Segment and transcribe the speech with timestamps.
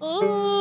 [0.00, 0.57] Oh.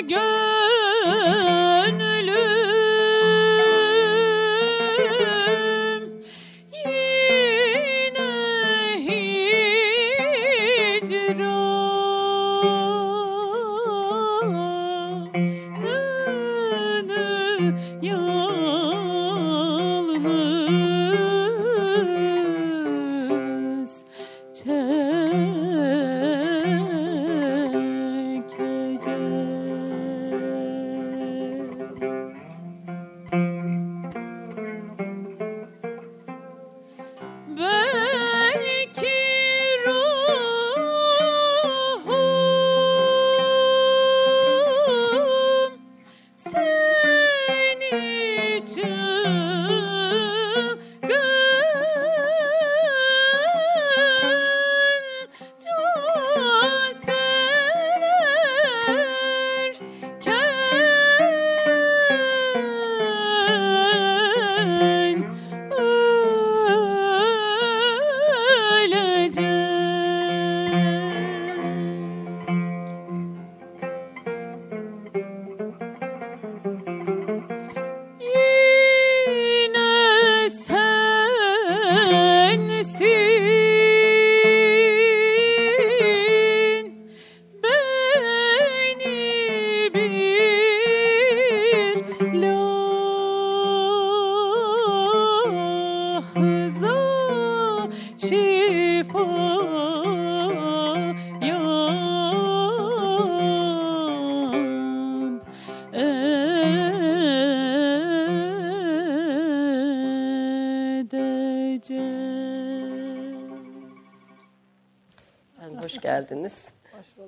[0.00, 0.39] Hasta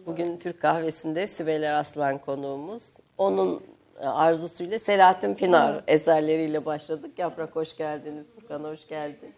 [0.07, 2.83] Bugün Türk kahvesinde Sibel Aslan konuğumuz.
[3.19, 3.63] Onun
[4.01, 7.19] e, arzusuyla Selahattin Pınar eserleriyle başladık.
[7.19, 8.27] Yaprak hoş geldiniz.
[8.31, 9.35] Furkan hoş geldin.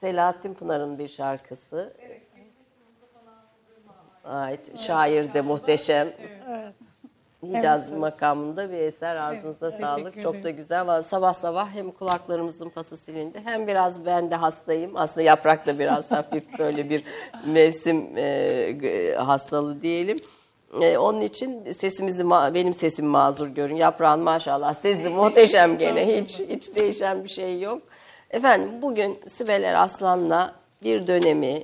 [0.00, 1.92] Selahattin Pınar'ın bir şarkısı.
[4.24, 4.78] Ait.
[4.78, 6.08] Şair de muhteşem.
[7.44, 9.16] Hicaz makamında bir eser.
[9.16, 10.22] Ağzınıza sağlık.
[10.22, 11.02] Çok da güzel.
[11.02, 14.96] Sabah sabah hem kulaklarımızın pası silindi hem biraz ben de hastayım.
[14.96, 17.04] Aslında yaprak da biraz hafif böyle bir
[17.46, 20.16] mevsim e, hastalığı diyelim.
[20.80, 23.76] E, onun için sesimizi benim sesim mazur görün.
[23.76, 26.20] Yaprağın maşallah sesi muhteşem gene.
[26.20, 27.82] Hiç hiç değişen bir şey yok.
[28.30, 31.62] Efendim bugün Sibel Eraslan'la bir dönemi,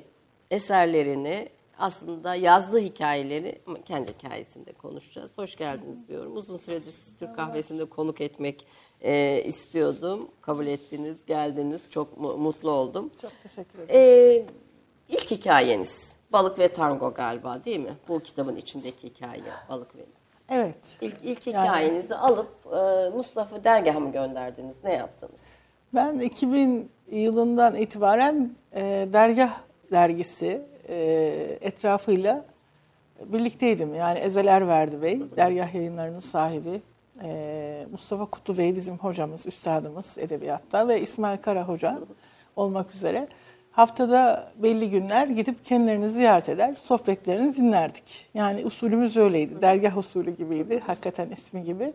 [0.50, 1.49] eserlerini
[1.81, 5.38] aslında yazdığı hikayeleri ama kendi hikayesinde konuşacağız.
[5.38, 6.37] Hoş geldiniz diyorum.
[6.37, 8.67] Uzun süredir sizi Türk kahvesinde konuk etmek
[9.00, 10.29] e, istiyordum.
[10.41, 11.91] Kabul ettiniz, geldiniz.
[11.91, 13.11] Çok mu- mutlu oldum.
[13.23, 14.00] Çok teşekkür ederim.
[14.00, 14.44] E,
[15.09, 17.94] ilk hikayeniz Balık ve Tango galiba değil mi?
[18.09, 20.00] Bu kitabın içindeki hikaye Balık ve
[20.50, 20.99] Evet.
[21.00, 24.85] İlk, ilk hikayenizi yani, alıp e, Mustafa dergaha mı gönderdiniz?
[24.85, 25.41] Ne yaptınız?
[25.94, 29.61] Ben 2000 yılından itibaren e, dergah
[29.93, 32.44] dergisi e, etrafıyla
[33.25, 33.94] birlikteydim.
[33.94, 36.81] Yani Ezel Erverdi Bey, dergah yayınlarının sahibi.
[37.25, 41.98] E, Mustafa Kutlu Bey bizim hocamız, üstadımız edebiyatta ve İsmail Kara Hoca
[42.56, 43.28] olmak üzere
[43.72, 48.28] haftada belli günler gidip kendilerini ziyaret eder, sohbetlerini dinlerdik.
[48.34, 51.93] Yani usulümüz öyleydi, dergah usulü gibiydi, hakikaten ismi gibi.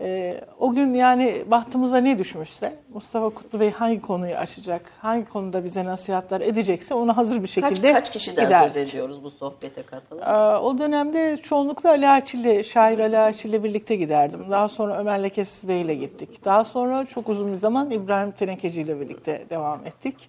[0.00, 5.64] Ee, o gün yani bahtımıza ne düşmüşse, Mustafa Kutlu Bey hangi konuyu açacak, hangi konuda
[5.64, 8.74] bize nasihatler edecekse onu hazır bir şekilde Kaç, kaç kişiden giderdik.
[8.74, 10.54] söz ediyoruz bu sohbete katılan?
[10.54, 14.44] Ee, o dönemde çoğunlukla Ali Açil'le, şair Ali Açil'le birlikte giderdim.
[14.50, 16.44] Daha sonra Ömer Lekesiz Bey ile gittik.
[16.44, 20.28] Daha sonra çok uzun bir zaman İbrahim Tenekeci ile birlikte devam ettik.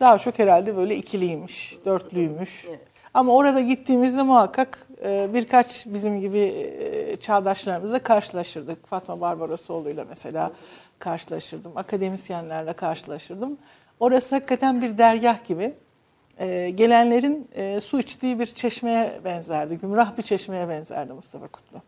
[0.00, 2.64] Daha çok herhalde böyle ikiliymiş, dörtlüymüş.
[2.68, 2.91] Evet.
[3.14, 8.86] Ama orada gittiğimizde muhakkak e, birkaç bizim gibi e, çağdaşlarımızla karşılaşırdık.
[8.86, 10.52] Fatma Barbarosoğlu ile mesela
[10.98, 11.72] karşılaşırdım.
[11.76, 13.58] Akademisyenlerle karşılaşırdım.
[14.00, 15.74] Orası hakikaten bir dergah gibi.
[16.38, 17.48] E, gelenlerin
[17.80, 19.76] su içtiği bir çeşmeye benzerdi.
[19.76, 21.82] Gümrah bir çeşmeye benzerdi Mustafa Kutlu.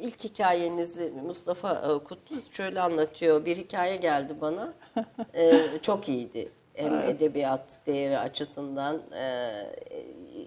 [0.00, 3.44] İlk hikayenizi Mustafa Kutlu şöyle anlatıyor.
[3.44, 4.72] Bir hikaye geldi bana.
[5.82, 7.08] çok iyiydi hem evet.
[7.08, 9.50] edebiyat değeri açısından e,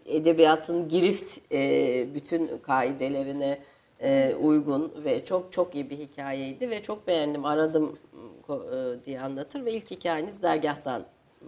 [0.05, 3.59] edebiyatın girift e, bütün kaidelerine
[4.01, 7.97] e, uygun ve çok çok iyi bir hikayeydi ve çok beğendim aradım
[8.49, 11.03] e, diye anlatır ve ilk hikayeniz dergahtan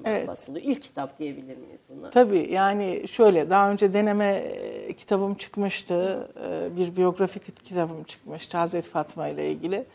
[0.05, 0.27] evet.
[0.27, 0.65] basılıyor.
[0.65, 2.09] İlk kitap diyebilir miyiz buna?
[2.09, 6.29] Tabii yani şöyle daha önce deneme e, kitabım çıkmıştı.
[6.49, 9.85] E, bir biyografik kitabım çıkmıştı Hazreti Fatma ile ilgili.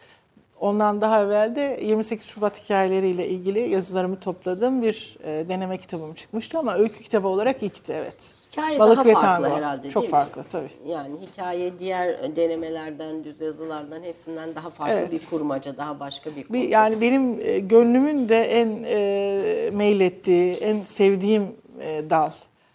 [0.61, 6.59] Ondan daha evvel de 28 Şubat hikayeleriyle ilgili yazılarımı topladığım bir e, deneme kitabım çıkmıştı
[6.59, 8.40] ama öykü kitabı olarak ilkti evet.
[8.51, 9.57] Hikaye Balık daha ve farklı tango.
[9.57, 10.47] herhalde Çok değil farklı mi?
[10.51, 10.69] tabii.
[10.87, 15.13] Yani hikaye diğer denemelerden, düz yazılardan hepsinden daha farklı evet.
[15.13, 16.69] bir kurmaca, daha başka bir kurmaca.
[16.69, 21.43] Yani benim e, gönlümün de en e, meylettiği, en sevdiğim
[21.81, 22.31] e, dal.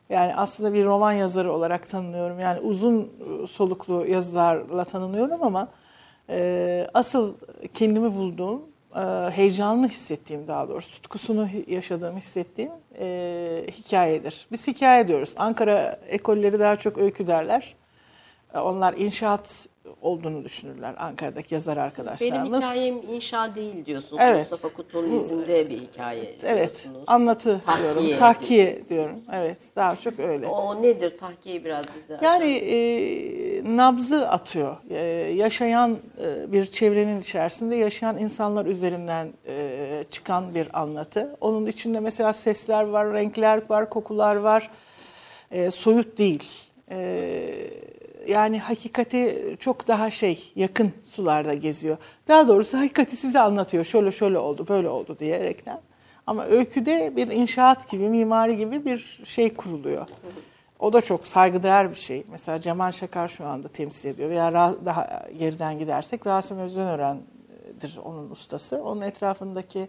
[0.09, 2.39] Yani aslında bir roman yazarı olarak tanınıyorum.
[2.39, 3.11] Yani uzun
[3.47, 5.67] soluklu yazılarla tanınıyorum ama
[6.29, 7.33] e, asıl
[7.73, 8.61] kendimi bulduğum,
[9.31, 14.47] heyecanlı hissettiğim daha doğrusu, tutkusunu yaşadığım, hissettiğim e, hikayedir.
[14.51, 15.33] Biz hikaye diyoruz.
[15.37, 17.75] Ankara ekolleri daha çok öykü derler.
[18.53, 19.67] E, onlar inşaat
[20.01, 22.51] olduğunu düşünürler Ankara'daki yazar arkadaşlarımız.
[22.51, 24.21] Benim hikayem inşa değil diyorsunuz.
[24.25, 24.51] Evet.
[24.51, 26.89] Mustafa Kutlu'nun izinde bir hikaye Evet.
[27.07, 28.19] Anlatı tahkiye diyorum.
[28.19, 29.15] Tahkiye diyorum.
[29.33, 29.57] Evet.
[29.75, 30.47] Daha çok öyle.
[30.47, 31.17] O nedir?
[31.17, 32.77] Tahkiye biraz bize Yani e,
[33.77, 34.77] nabzı atıyor.
[34.89, 34.95] E,
[35.33, 41.35] yaşayan e, bir çevrenin içerisinde yaşayan insanlar üzerinden e, çıkan bir anlatı.
[41.41, 44.71] Onun içinde mesela sesler var, renkler var, kokular var.
[45.51, 46.43] E, soyut değil.
[46.91, 46.97] E,
[48.27, 51.97] yani hakikati çok daha şey yakın sularda geziyor.
[52.27, 53.85] Daha doğrusu hakikati size anlatıyor.
[53.85, 55.79] Şöyle şöyle oldu, böyle oldu diyerekten.
[56.27, 60.07] Ama öyküde bir inşaat gibi, mimari gibi bir şey kuruluyor.
[60.79, 62.23] O da çok saygıdeğer bir şey.
[62.31, 64.29] Mesela Cemal Şakar şu anda temsil ediyor.
[64.29, 64.53] Veya
[64.85, 68.83] daha geriden gidersek Rasim Özdenören'dir onun ustası.
[68.83, 69.87] Onun etrafındaki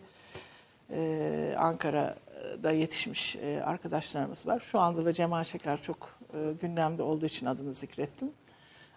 [0.91, 4.61] e, Ankara'da yetişmiş e, arkadaşlarımız var.
[4.61, 8.31] Şu anda da Cemal Şeker çok e, gündemde olduğu için adını zikrettim.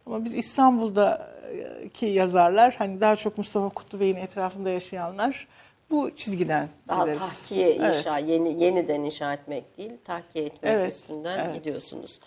[0.06, 5.48] Ama biz İstanbul'daki yazarlar hani daha çok Mustafa Kutlu Bey'in etrafında yaşayanlar
[5.90, 7.20] bu çizgiden Daha gideriz.
[7.20, 8.30] tahkiye inşa, evet.
[8.30, 11.56] yeni, yeniden inşa etmek değil, tahkiye etmek evet, üstünden evet.
[11.56, 12.20] gidiyorsunuz.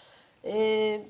[0.45, 1.01] Ee,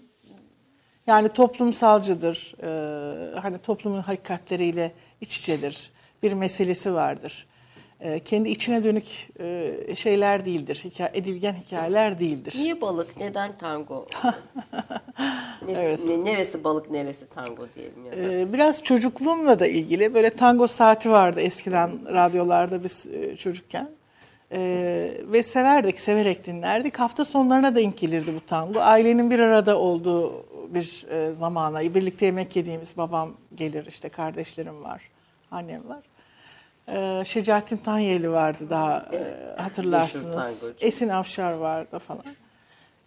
[1.06, 5.90] yani toplumsalcıdır, ee, hani toplumun hakikatleriyle iç içedir,
[6.22, 7.46] bir meselesi vardır.
[8.02, 10.80] E, kendi içine dönük e, şeyler değildir.
[10.84, 12.54] Hikaye, edilgen hikayeler değildir.
[12.56, 13.16] Niye balık?
[13.16, 14.06] Neden tango?
[15.68, 16.04] evet.
[16.04, 18.32] Neresi balık, neresi tango diyelim ya da.
[18.32, 20.14] E, biraz çocukluğumla da ilgili.
[20.14, 23.88] Böyle tango saati vardı eskiden radyolarda biz çocukken.
[24.54, 26.98] Ee, ve severdik, severek dinlerdik.
[26.98, 28.80] Hafta sonlarına denk gelirdi bu tango.
[28.80, 35.02] Ailenin bir arada olduğu bir e, zamana, birlikte yemek yediğimiz babam gelir, işte kardeşlerim var,
[35.50, 36.00] annem var.
[36.88, 40.62] Ee, Şecaettin Tanyeli vardı daha evet, e, hatırlarsınız.
[40.80, 42.24] Esin Afşar vardı falan.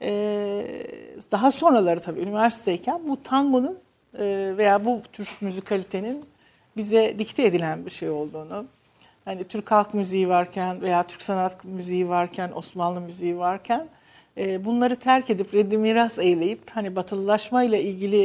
[0.01, 0.84] Ee,
[1.32, 3.79] daha sonraları tabii üniversiteyken bu tangonun
[4.20, 6.25] e, veya bu tür müzikalitenin
[6.77, 8.65] bize dikte edilen bir şey olduğunu,
[9.25, 13.88] hani Türk halk müziği varken veya Türk sanat müziği varken, Osmanlı müziği varken e,
[14.38, 18.24] bunları terk edip reddi miras eyleyip hani batılılaşma ile ilgili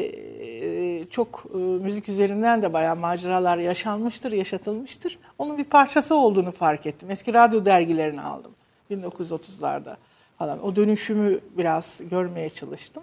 [0.50, 5.19] e, çok e, müzik üzerinden de bayağı maceralar yaşanmıştır, yaşatılmıştır.
[5.38, 7.11] Onun bir parçası olduğunu fark ettim.
[7.11, 8.52] Eski radyo dergilerini aldım
[8.90, 9.97] 1930'larda
[10.38, 10.64] falan.
[10.67, 13.02] O dönüşümü biraz görmeye çalıştım.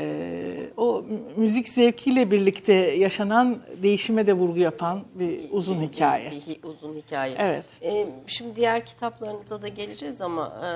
[0.00, 6.30] E, o mü- müzik zevkiyle birlikte yaşanan değişime de vurgu yapan bir uzun Bir- hikaye.
[6.30, 7.34] Bir, bir uzun hikaye.
[7.38, 7.64] Evet.
[7.82, 10.68] Ee, şimdi diğer kitaplarınıza da geleceğiz ama e,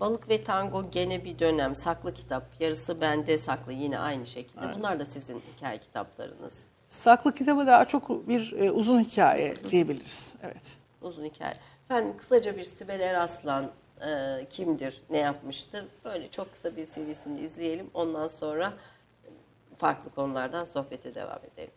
[0.00, 2.44] Balık ve Tango gene bir dönem saklı kitap.
[2.60, 4.64] Yarısı bende saklı yine aynı şekilde.
[4.78, 6.64] Bunlar da sizin hikaye kitaplarınız.
[6.88, 10.32] Saklı kitabı daha çok bir e, uzun hikaye diyebiliriz.
[10.42, 10.62] Evet.
[11.02, 11.54] Uzun hikaye.
[11.84, 13.66] Efendim kısaca bir Sibel Eraslan
[14.06, 15.84] e, kimdir, ne yapmıştır?
[16.04, 17.90] Böyle çok kısa bir CV'sini izleyelim.
[17.94, 18.72] Ondan sonra
[19.76, 21.72] farklı konulardan sohbete devam edelim.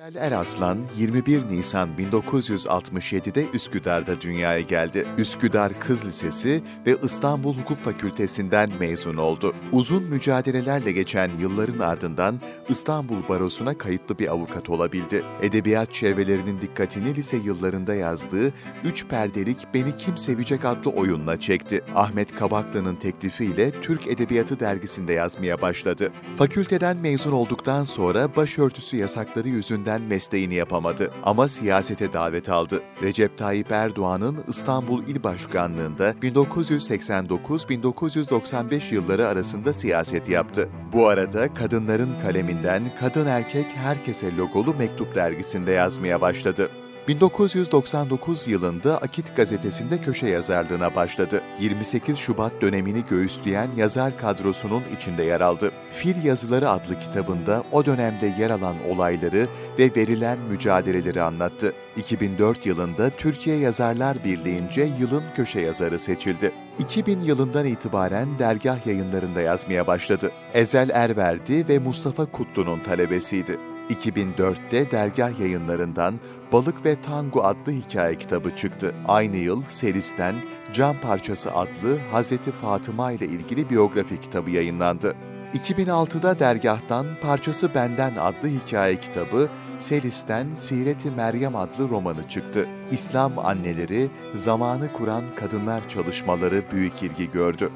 [0.00, 5.06] Sibel Eraslan 21 Nisan 1967'de Üsküdar'da dünyaya geldi.
[5.18, 9.54] Üsküdar Kız Lisesi ve İstanbul Hukuk Fakültesinden mezun oldu.
[9.72, 15.24] Uzun mücadelelerle geçen yılların ardından İstanbul Barosu'na kayıtlı bir avukat olabildi.
[15.42, 18.52] Edebiyat çevrelerinin dikkatini lise yıllarında yazdığı
[18.84, 21.84] Üç Perdelik Beni Kim Sevecek adlı oyunla çekti.
[21.94, 26.12] Ahmet Kabaklı'nın teklifiyle Türk Edebiyatı dergisinde yazmaya başladı.
[26.36, 32.82] Fakülteden mezun olduktan sonra başörtüsü yasakları yüzünden mesleğini yapamadı ama siyasete davet aldı.
[33.02, 40.68] Recep Tayyip Erdoğan'ın İstanbul İl Başkanlığında 1989-1995 yılları arasında siyaset yaptı.
[40.92, 46.70] Bu arada kadınların kaleminden Kadın Erkek Herkese logolu Mektup dergisinde yazmaya başladı.
[47.08, 51.42] 1999 yılında Akit gazetesinde köşe yazarlığına başladı.
[51.60, 55.72] 28 Şubat dönemini göğüsleyen yazar kadrosunun içinde yer aldı.
[55.92, 61.72] Fil Yazıları adlı kitabında o dönemde yer alan olayları ve verilen mücadeleleri anlattı.
[61.96, 66.52] 2004 yılında Türkiye Yazarlar Birliği'nce yılın köşe yazarı seçildi.
[66.78, 70.30] 2000 yılından itibaren dergah yayınlarında yazmaya başladı.
[70.54, 73.69] Ezel Erverdi ve Mustafa Kutlu'nun talebesiydi.
[73.90, 76.14] 2004'te dergah yayınlarından
[76.52, 78.94] Balık ve Tango adlı hikaye kitabı çıktı.
[79.08, 80.34] Aynı yıl Seris'ten
[80.72, 85.16] Can Parçası adlı Hazreti Fatıma ile ilgili biyografi kitabı yayınlandı.
[85.54, 92.66] 2006'da dergahtan Parçası Benden adlı hikaye kitabı, Selis'ten Sireti Meryem adlı romanı çıktı.
[92.90, 97.70] İslam anneleri, zamanı kuran kadınlar çalışmaları büyük ilgi gördü.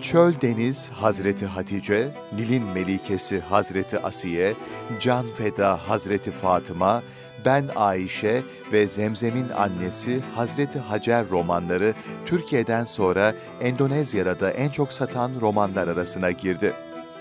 [0.00, 4.54] Çöl Deniz Hazreti Hatice, Nil'in Melikesi Hazreti Asiye,
[5.00, 7.02] Can Feda Hazreti Fatıma,
[7.44, 11.94] Ben Ayşe ve Zemzem'in annesi Hazreti Hacer romanları
[12.26, 16.72] Türkiye'den sonra Endonezya'da da en çok satan romanlar arasına girdi.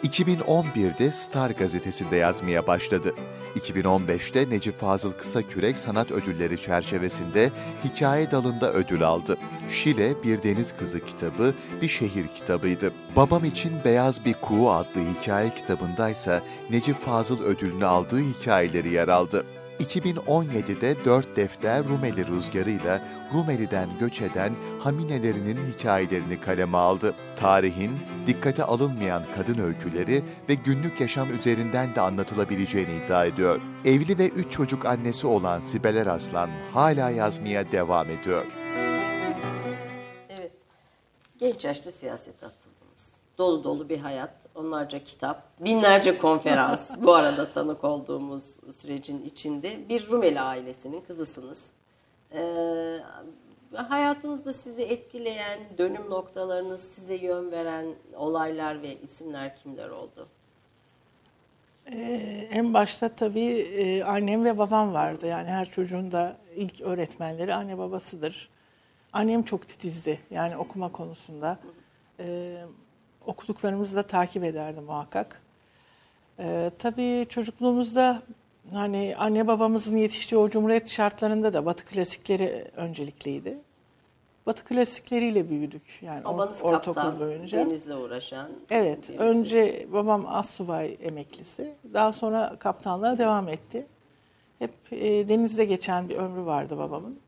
[0.04, 3.14] 2011'de Star gazetesinde yazmaya başladı.
[3.56, 7.52] 2015'te Necip Fazıl Kısakürek Sanat Ödülleri çerçevesinde
[7.84, 9.38] hikaye dalında ödül aldı.
[9.70, 12.94] Şile Bir Deniz Kızı kitabı bir şehir kitabıydı.
[13.16, 19.46] Babam için Beyaz Bir Kuğu adlı hikaye kitabındaysa Necip Fazıl ödülünü aldığı hikayeleri yer aldı.
[19.80, 23.02] 2017'de dört defter Rumeli rüzgarıyla
[23.34, 27.16] Rumeli'den göç eden Haminelerinin hikayelerini kaleme aldı.
[27.36, 27.92] Tarihin
[28.28, 33.62] dikkate alınmayan kadın öyküleri ve günlük yaşam üzerinden de anlatılabileceğini iddia ediyor.
[33.86, 38.46] Evli ve üç çocuk annesi olan Sibel Eraslan hala yazmaya devam ediyor.
[40.30, 40.52] Evet.
[41.40, 42.75] Genç yaşta siyasete atıldınız.
[43.38, 46.92] Dolu dolu bir hayat, onlarca kitap, binlerce konferans.
[47.04, 51.72] bu arada tanık olduğumuz sürecin içinde bir Rumeli ailesinin kızısınız.
[52.34, 52.98] Ee,
[53.76, 60.28] hayatınızda sizi etkileyen dönüm noktalarınız, size yön veren olaylar ve isimler kimler oldu?
[61.92, 65.28] Ee, en başta tabii e, annem ve babam vardı.
[65.28, 68.50] Yani her çocuğun da ilk öğretmenleri anne babasıdır.
[69.14, 71.60] Annem çok titizdi yani okuma konusunda.
[72.20, 72.58] Ee,
[73.50, 75.42] okuduklarımızı da takip ederdi muhakkak.
[76.40, 78.22] Ee, tabii çocukluğumuzda
[78.74, 83.58] hani anne babamızın yetiştiği o cumhuriyet şartlarında da Batı klasikleri öncelikliydi.
[84.46, 87.58] Batı klasikleriyle büyüdük yani or- Babanız ortaokul kaptan, boyunca.
[87.58, 88.50] denizle uğraşan.
[88.70, 89.20] Evet, birisi.
[89.24, 91.74] önce babam astsubay emeklisi.
[91.94, 93.86] Daha sonra kaptanlığa devam etti.
[94.60, 97.20] Hep e, denizde geçen bir ömrü vardı babamın.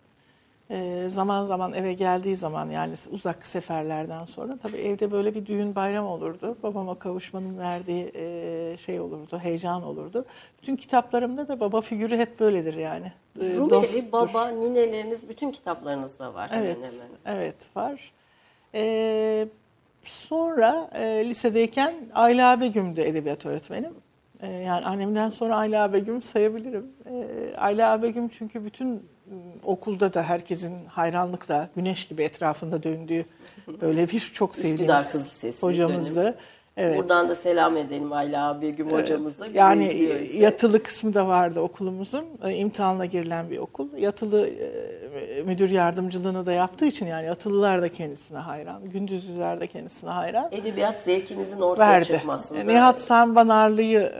[0.69, 5.75] E, zaman zaman eve geldiği zaman yani uzak seferlerden sonra tabii evde böyle bir düğün
[5.75, 6.57] bayram olurdu.
[6.63, 10.25] Babama kavuşmanın verdiği e, şey olurdu, heyecan olurdu.
[10.61, 13.11] Bütün kitaplarımda da baba figürü hep böyledir yani.
[13.41, 14.11] E, Rumeli, dosttur.
[14.11, 17.39] baba, nineleriniz bütün kitaplarınızda var Evet, hemen hemen.
[17.39, 18.11] evet var.
[18.73, 19.47] Ee,
[20.03, 23.93] sonra e, lisedeyken Ayla Begüm'dü edebiyat öğretmenim.
[24.41, 26.91] Ee, yani annemden sonra Ayla Begüm sayabilirim.
[27.09, 29.03] Ee, Ayla Begüm çünkü bütün
[29.63, 33.25] okulda da herkesin hayranlıkla güneş gibi etrafında döndüğü
[33.81, 36.35] böyle bir çok sevdiğimiz hocamızdı.
[36.77, 36.97] Evet.
[36.97, 39.45] Buradan da selam edelim Ayla Begüm hocamıza.
[39.45, 40.37] Bizi Yani izliyorsa.
[40.37, 42.25] yatılı kısmı da vardı okulumuzun.
[42.43, 43.87] E, İmtihanla girilen bir okul.
[43.97, 48.89] Yatılı e, müdür yardımcılığını da yaptığı için yani yatılılar da kendisine hayran.
[48.89, 50.49] Gündüzlüler de kendisine hayran.
[50.51, 52.07] Edebiyat zevkinizin ortaya Verdi.
[52.07, 52.59] çıkmasında.
[52.59, 54.13] E, Nihat Sanbanarlı'yı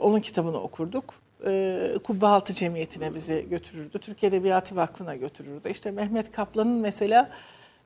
[0.00, 1.04] onun kitabını okurduk.
[1.46, 3.98] E, Kubbehaltı Cemiyeti'ne bizi götürürdü.
[3.98, 5.70] Türk Edebiyatı Vakfı'na götürürdü.
[5.70, 7.30] İşte Mehmet Kaplan'ın mesela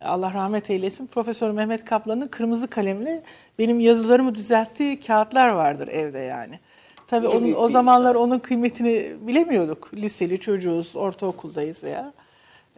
[0.00, 3.22] Allah rahmet eylesin Profesör Mehmet Kaplan'ın kırmızı kalemli
[3.58, 6.58] benim yazılarımı düzelttiği kağıtlar vardır evde yani.
[7.06, 9.94] Tabii onun, o zamanlar onun kıymetini bilemiyorduk.
[9.94, 12.12] Liseli çocuğuz, ortaokuldayız veya.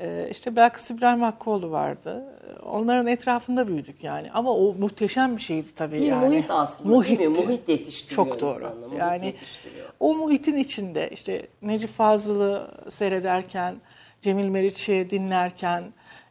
[0.01, 2.25] Ee, işte Belkıs İbrahim Hakkıoğlu vardı.
[2.65, 4.33] Onların etrafında büyüdük yani.
[4.33, 6.27] Ama o muhteşem bir şeydi tabii Bir yani.
[6.27, 7.27] muhit aslında değil mi?
[7.29, 7.43] Muhitti.
[7.47, 8.65] Muhit yetiştiriyor Çok doğru.
[8.65, 9.89] insanı, muhit yani yetiştiriyor.
[10.01, 13.75] o muhitin içinde işte Necip Fazıl'ı seyrederken,
[14.23, 15.85] Cemil Meriç'i dinlerken,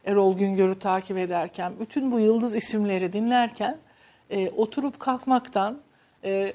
[0.04, 3.78] Erol Güngör'ü takip ederken, bütün bu yıldız isimleri dinlerken
[4.30, 5.78] e, oturup kalkmaktan
[6.24, 6.52] e,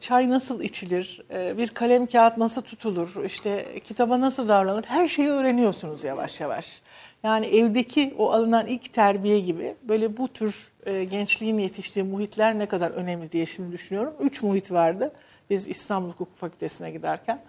[0.00, 5.28] çay nasıl içilir, e, bir kalem kağıt nasıl tutulur, işte kitaba nasıl davranılır her şeyi
[5.28, 6.82] öğreniyorsunuz yavaş yavaş.
[7.22, 12.66] Yani evdeki o alınan ilk terbiye gibi böyle bu tür e, gençliğin yetiştiği muhitler ne
[12.66, 14.14] kadar önemli diye şimdi düşünüyorum.
[14.20, 15.12] Üç muhit vardı
[15.50, 17.40] biz İstanbul Hukuk Fakültesine giderken.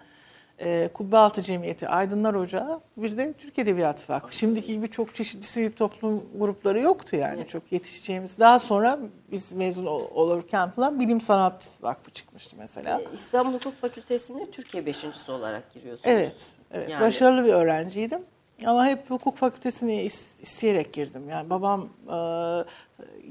[0.60, 4.34] E, Kubbealtı Cemiyeti, Aydınlar Ocağı, bir de Türk Edebiyatı Vakfı.
[4.36, 8.38] Şimdiki gibi çok çeşitli sivil toplum grupları yoktu yani çok yetişeceğimiz.
[8.38, 8.98] Daha sonra
[9.32, 13.00] biz mezun ol- olurken falan Bilim Sanat Vakfı çıkmıştı mesela.
[13.00, 16.08] Ee, İstanbul Hukuk Fakültesi'ne Türkiye beşincisi olarak giriyorsunuz.
[16.08, 16.36] Evet,
[16.70, 16.88] evet.
[16.90, 18.20] Yani- Başarılı bir öğrenciydim.
[18.66, 21.28] Ama hep hukuk fakültesine is- isteyerek girdim.
[21.30, 22.16] Yani babam e,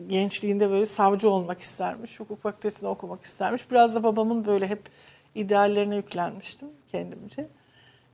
[0.08, 3.72] gençliğinde böyle savcı olmak istermiş, hukuk fakültesine okumak istermiş.
[3.72, 4.82] Biraz da babamın böyle hep
[5.36, 7.48] ideallerine yüklenmiştim kendimce.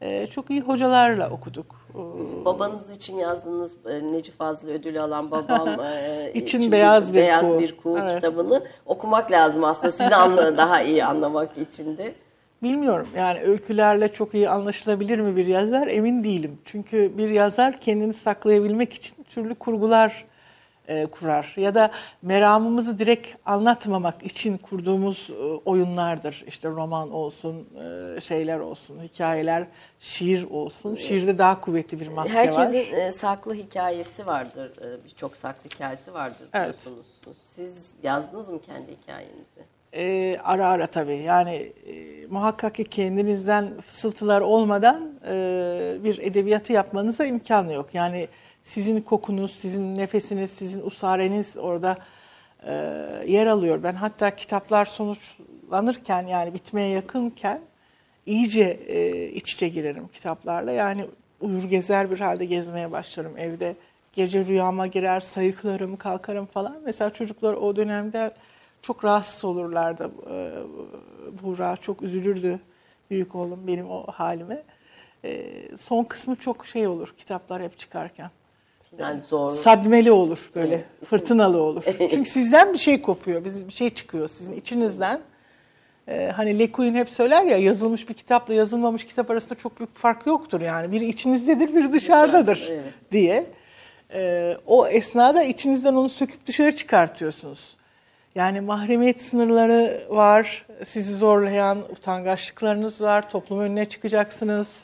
[0.02, 1.76] E, çok iyi hocalarla okuduk.
[1.96, 7.42] E, Babanız için yazdığınız e, Necip Fazıl ödülü alan babam e, İçin Beyaz Bir Beyaz
[7.42, 7.60] Kuğu.
[7.60, 8.16] Bir Kuğu Evet.
[8.16, 12.16] kitabını okumak lazım aslında sizi anla daha iyi anlamak için de.
[12.64, 16.58] Bilmiyorum yani öykülerle çok iyi anlaşılabilir mi bir yazar emin değilim.
[16.66, 20.26] Çünkü bir yazar kendini saklayabilmek için türlü kurgular
[20.88, 21.54] e, kurar.
[21.58, 26.44] Ya da meramımızı direkt anlatmamak için kurduğumuz e, oyunlardır.
[26.48, 27.68] İşte roman olsun,
[28.18, 29.68] e, şeyler olsun, hikayeler,
[30.00, 30.96] şiir olsun.
[30.96, 32.46] Şiirde daha kuvvetli bir maske var.
[32.48, 34.72] Herkesin e, saklı hikayesi vardır.
[34.82, 36.66] E, Birçok saklı hikayesi vardır Evet.
[36.66, 37.06] diyorsunuz.
[37.44, 39.76] Siz yazdınız mı kendi hikayenizi?
[39.94, 41.16] E, ara ara tabii.
[41.16, 41.54] Yani
[41.88, 47.90] e, muhakkak ki kendinizden fısıltılar olmadan e, bir edebiyatı yapmanıza imkan yok.
[47.94, 48.28] Yani
[48.66, 51.98] sizin kokunuz, sizin nefesiniz, sizin usareniz orada
[52.64, 52.74] e,
[53.28, 53.84] yer alıyor.
[53.84, 57.62] Ben hatta kitaplar sonuçlanırken yani bitmeye yakınken
[58.26, 60.72] iyice e, iç içe girerim kitaplarla.
[60.72, 61.06] Yani
[61.42, 63.76] uyur gezer bir halde gezmeye başlarım evde.
[64.14, 66.78] Gece rüyama girer, sayıklarım, kalkarım falan.
[66.86, 68.32] Mesela çocuklar o dönemde
[68.82, 70.12] çok rahatsız olurlardı.
[70.32, 70.52] Ee,
[71.44, 72.60] Buğra çok üzülürdü
[73.10, 74.64] büyük oğlum benim o halime.
[75.26, 78.30] Ee, son kısmı çok şey olur kitaplar hep çıkarken.
[79.00, 79.52] Yani zor.
[79.52, 80.86] Sadmeli olur böyle, Evet.
[81.06, 81.84] fırtınalı olur.
[82.00, 85.20] Çünkü sizden bir şey kopuyor, biz bir şey çıkıyor sizin içinizden.
[86.08, 90.26] Ee, hani Lekuin hep söyler ya yazılmış bir kitapla yazılmamış kitap arasında çok büyük fark
[90.26, 90.92] yoktur yani.
[90.92, 92.94] Biri içinizdedir, biri dışarıdadır Dışarıda, evet.
[93.12, 93.46] diye.
[94.14, 97.78] Ee, o esnada içinizden onu söküp dışarı çıkartıyorsunuz.
[98.36, 104.84] Yani mahremiyet sınırları var, sizi zorlayan utangaçlıklarınız var, toplum önüne çıkacaksınız.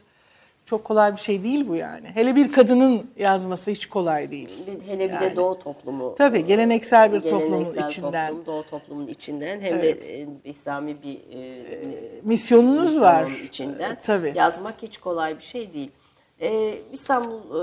[0.65, 2.07] Çok kolay bir şey değil bu yani.
[2.13, 4.49] Hele bir kadının yazması hiç kolay değil.
[4.87, 5.31] Hele bir Yani.
[5.31, 6.15] de Doğu toplumu.
[6.17, 8.27] Tabii, geleneksel bir toplumun Geleneksel içinden.
[8.29, 10.01] toplum, Doğu toplumun içinden hem Evet.
[10.01, 11.63] de e, İslami bir e,
[12.23, 13.31] Misyonunuz misyonun var.
[13.43, 14.33] içinden E, tabii.
[14.35, 15.91] yazmak hiç kolay bir şey değil.
[16.41, 17.61] E, İstanbul e,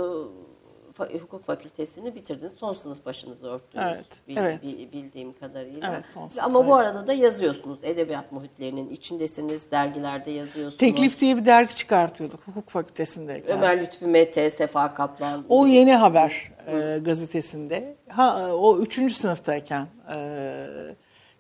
[0.99, 2.53] Fa- Hukuk Fakültesini bitirdiniz.
[2.53, 3.85] Son sınıf başınızı örttünüz.
[3.89, 4.63] Evet, bil- evet.
[4.63, 5.93] bi- bildiğim kadarıyla.
[5.95, 7.79] Evet, son sınıf, Ama bu arada da yazıyorsunuz.
[7.83, 9.71] Edebiyat muhitlerinin içindesiniz.
[9.71, 10.77] Dergilerde yazıyorsunuz.
[10.77, 13.57] Teklif diye bir dergi çıkartıyorduk hukuk fakültesindeyken.
[13.59, 15.45] Ömer Lütfü Mete, Sefa Kaplan.
[15.49, 17.97] O Yeni Haber e, gazetesinde.
[18.09, 20.17] Ha o üçüncü sınıftayken e,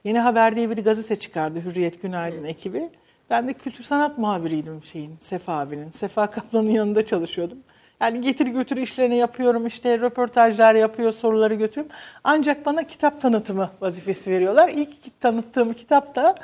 [0.05, 2.90] Yeni Haber diye bir gazete çıkardı Hürriyet Günaydın ekibi.
[3.31, 5.90] Ben de kültür sanat muhabiriydim şeyin Sefa abinin.
[5.90, 7.59] Sefa Kaplan'ın yanında çalışıyordum.
[8.00, 11.96] Yani getir götür işlerini yapıyorum işte röportajlar yapıyor soruları götürüyorum.
[12.24, 14.68] Ancak bana kitap tanıtımı vazifesi veriyorlar.
[14.68, 16.34] İlk tanıttığım kitap da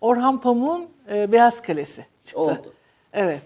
[0.00, 2.40] Orhan Pamuk'un e, Beyaz Kalesi çıktı.
[2.40, 2.72] Oldu.
[3.12, 3.42] Evet.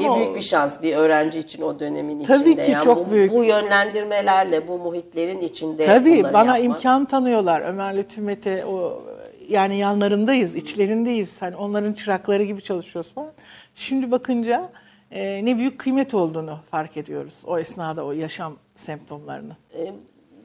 [0.00, 2.62] ne o- büyük bir şans bir öğrenci için o dönemin Tabii içinde.
[2.62, 3.32] ki Yani çok bu, büyük.
[3.32, 6.64] Bu yönlendirmelerle, bu muhitlerin içinde Tabii bana yapmak.
[6.64, 7.60] imkan tanıyorlar.
[7.60, 9.02] Ömer'le Tümet'e o
[9.48, 11.42] yani yanlarındayız, içlerindeyiz.
[11.42, 13.32] Hani onların çırakları gibi çalışıyoruz falan.
[13.74, 14.68] Şimdi bakınca
[15.10, 19.56] e, ne büyük kıymet olduğunu fark ediyoruz o esnada o yaşam semptomlarının.
[19.74, 19.94] Ee,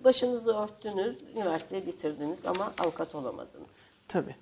[0.03, 3.67] başınızı örttünüz, üniversiteyi bitirdiniz ama avukat olamadınız.
[4.07, 4.35] Tabii.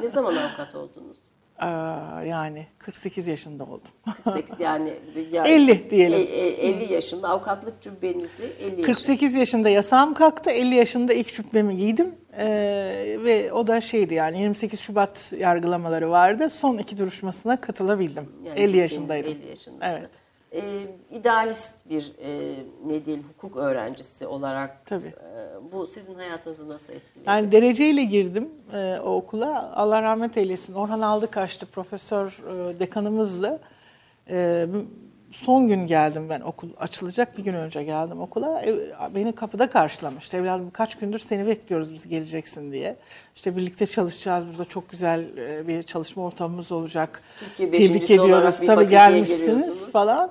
[0.00, 1.18] Ne zaman avukat oldunuz?
[1.64, 3.90] Aa, yani 48 yaşında oldum.
[4.24, 4.92] 48 yani,
[5.32, 6.18] ya- 50 diyelim.
[6.18, 8.86] E- e- 50 yaşında avukatlık cübbenizi 50 yaşında.
[8.86, 10.50] 48 yaşında yasağım kalktı.
[10.50, 12.14] 50 yaşında ilk cübbemi giydim.
[12.38, 16.50] Ee, ve o da şeydi yani 28 Şubat yargılamaları vardı.
[16.50, 18.28] Son iki duruşmasına katılabildim.
[18.44, 19.32] Yani 50 cübbeniz yaşındaydım.
[19.32, 19.98] 50 yaşındasınız.
[19.98, 20.10] Evet.
[20.54, 22.54] E, idealist bir e,
[22.86, 25.06] ne diyeyim hukuk öğrencisi olarak Tabii.
[25.06, 27.28] e, bu sizin hayatınızı nasıl etkiledi?
[27.28, 29.72] Yani dereceyle girdim e, o okula.
[29.76, 30.74] Allah rahmet eylesin.
[30.74, 33.60] Orhan Aldıkaş'tı profesör e, dekanımızdı.
[34.30, 34.66] E,
[35.30, 38.62] son gün geldim ben okul açılacak bir gün önce geldim okula.
[38.62, 38.74] E,
[39.14, 40.36] beni kapıda karşılamıştı.
[40.36, 42.96] Evladım kaç gündür seni bekliyoruz biz geleceksin diye.
[43.34, 44.44] İşte birlikte çalışacağız.
[44.48, 47.22] Burada çok güzel e, bir çalışma ortamımız olacak.
[47.40, 48.60] Türkiye Tebrik ediyoruz.
[48.66, 50.30] Tabii gelmişsiniz falan.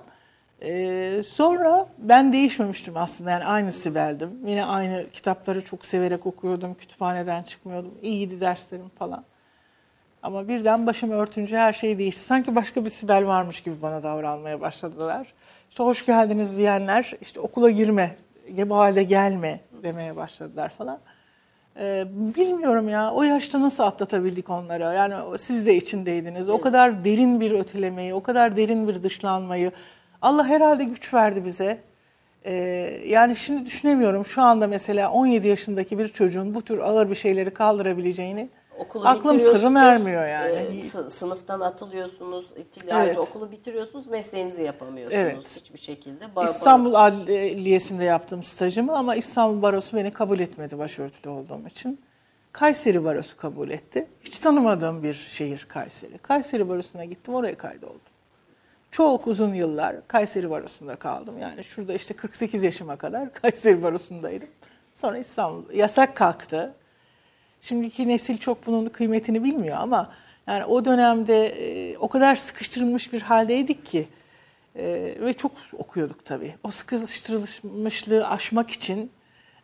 [0.63, 4.39] Ee, sonra ben değişmemiştim aslında yani aynı Sibel'dim.
[4.45, 6.73] Yine aynı kitapları çok severek okuyordum.
[6.73, 7.93] Kütüphaneden çıkmıyordum.
[8.01, 9.23] İyiydi derslerim falan.
[10.23, 12.21] Ama birden başımı örtünce her şey değişti.
[12.21, 15.33] Sanki başka bir Sibel varmış gibi bana davranmaya başladılar.
[15.69, 18.15] İşte hoş geldiniz diyenler işte okula girme,
[18.49, 20.99] bu halde gelme demeye başladılar falan.
[21.79, 24.83] Ee, bilmiyorum ya o yaşta nasıl atlatabildik onları.
[24.83, 26.49] Yani siz de içindeydiniz.
[26.49, 29.71] O kadar derin bir ötelemeyi, o kadar derin bir dışlanmayı.
[30.23, 31.77] Allah herhalde güç verdi bize.
[32.45, 32.53] Ee,
[33.07, 37.53] yani şimdi düşünemiyorum şu anda mesela 17 yaşındaki bir çocuğun bu tür ağır bir şeyleri
[37.53, 40.77] kaldırabileceğini Okulu aklım sırrım ermiyor yani.
[40.77, 43.17] e, sı- sınıftan atılıyorsunuz, itilacı Evet.
[43.17, 45.55] okulu bitiriyorsunuz, mesleğinizi yapamıyorsunuz Evet.
[45.61, 46.35] hiçbir şekilde.
[46.35, 52.01] Bar- İstanbul Adliyesi'nde yaptım stajımı ama İstanbul Barosu beni kabul etmedi başörtülü olduğum için.
[52.51, 54.07] Kayseri Barosu kabul etti.
[54.23, 56.17] Hiç tanımadığım bir şehir Kayseri.
[56.17, 58.01] Kayseri Barosu'na gittim oraya kaydoldum.
[58.93, 61.37] Çok uzun yıllar Kayseri Barosu'nda kaldım.
[61.39, 64.47] Yani şurada işte 48 yaşıma kadar Kayseri Barosu'ndaydım.
[64.93, 66.73] Sonra İstanbul yasak kalktı.
[67.61, 70.11] Şimdiki nesil çok bunun kıymetini bilmiyor ama
[70.47, 74.07] yani o dönemde e, o kadar sıkıştırılmış bir haldeydik ki
[74.75, 76.55] e, ve çok okuyorduk tabii.
[76.63, 79.11] O sıkıştırılmışlığı aşmak için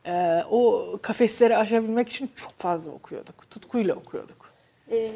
[0.06, 3.52] e, o kafesleri aşabilmek için çok fazla okuyorduk.
[3.52, 4.54] Tutkuyla okuyorduk.
[4.92, 5.12] E,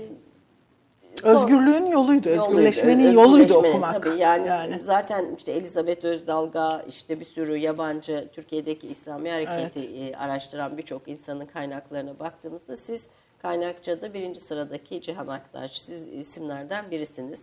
[1.24, 4.04] Özgürlüğün yoluydu, yoluydu, özgürleşmenin öz- yoluydu özgürleşmenin okumak.
[4.04, 10.78] Tabii yani, zaten işte Elizabeth Özdalga işte bir sürü yabancı Türkiye'deki İslami hareketi e, araştıran
[10.78, 13.08] birçok insanın kaynaklarına baktığımızda siz
[13.42, 17.42] kaynakçada birinci sıradaki Cihan Aktaş siz isimlerden birisiniz.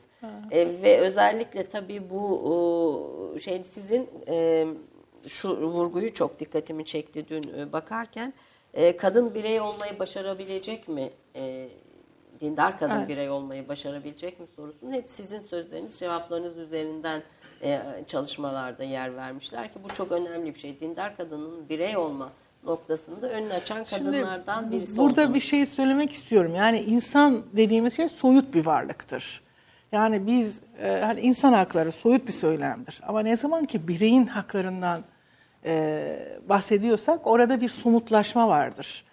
[0.51, 4.67] E, ve özellikle tabii bu şey sizin e,
[5.27, 8.33] şu vurguyu çok dikkatimi çekti dün e, bakarken
[8.75, 11.11] E, kadın birey olmayı başarabilecek mi?
[11.37, 11.69] E,
[12.41, 13.09] dindar kadın Evet.
[13.09, 17.23] birey olmayı başarabilecek mi sorusunun hep sizin sözleriniz, cevaplarınız üzerinden
[17.63, 20.81] e, çalışmalarda yer vermişler ki bu çok önemli bir şey.
[20.81, 22.31] Dindar kadının birey olma
[22.65, 25.35] noktasında önünü açan Şimdi kadınlardan birisi Burada oldunuz.
[25.35, 26.55] bir şey söylemek istiyorum.
[26.55, 29.41] Yani insan dediğimiz şey soyut bir varlıktır.
[29.93, 33.01] Yani biz e, hani insan hakları soyut bir söylemdir.
[33.07, 35.05] Ama ne zaman ki bireyin haklarından
[35.65, 39.05] e, bahsediyorsak orada bir somutlaşma vardır.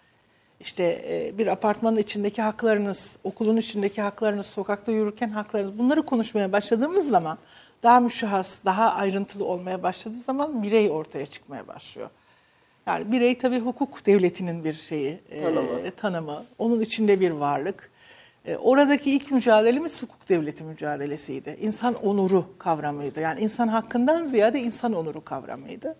[0.60, 7.08] İşte e, bir apartmanın içindeki haklarınız, okulun içindeki haklarınız, sokakta yürürken haklarınız bunları konuşmaya başladığımız
[7.08, 7.38] zaman
[7.82, 12.10] daha müşahhas, daha ayrıntılı olmaya başladığı zaman birey ortaya çıkmaya başlıyor.
[12.86, 15.90] Yani birey tabii hukuk devletinin bir şeyi, e, Tanımı.
[15.96, 16.44] tanımı.
[16.58, 17.90] Onun içinde bir varlık.
[18.44, 21.56] E, oradaki ilk mücadelemiz hukuk devleti mücadelesiydi.
[21.60, 23.20] İnsan onuru kavramıydı.
[23.20, 25.96] Yani insan hakkından ziyade insan onuru kavramıydı.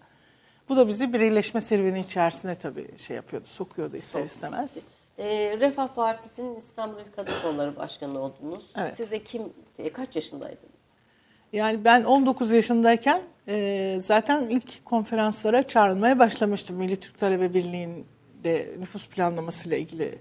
[0.68, 4.88] Bu da bizi bireyleşme serüveni içerisine tabii şey yapıyordu, sokuyordu ister istemez.
[5.18, 5.26] E,
[5.60, 8.64] Refah Partisi'nin İstanbul İl Kadın Kolları Başkanı oldunuz.
[8.78, 8.94] Evet.
[8.96, 9.42] Siz de kim,
[9.78, 10.78] e, kaç yaşındaydınız?
[11.52, 16.76] Yani ben 19 yaşındayken e, zaten ilk konferanslara çağrılmaya başlamıştım.
[16.76, 20.18] Milli Türk Talebe Birliği'nde nüfus planlaması ile ilgili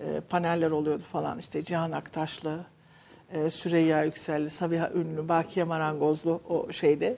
[0.00, 1.38] e, paneller oluyordu falan.
[1.38, 2.64] İşte Cihan Aktaşlı,
[3.32, 7.16] e, Süreyya Yükselli, Sabiha Ünlü, Bakiye Marangozlu o şeyde.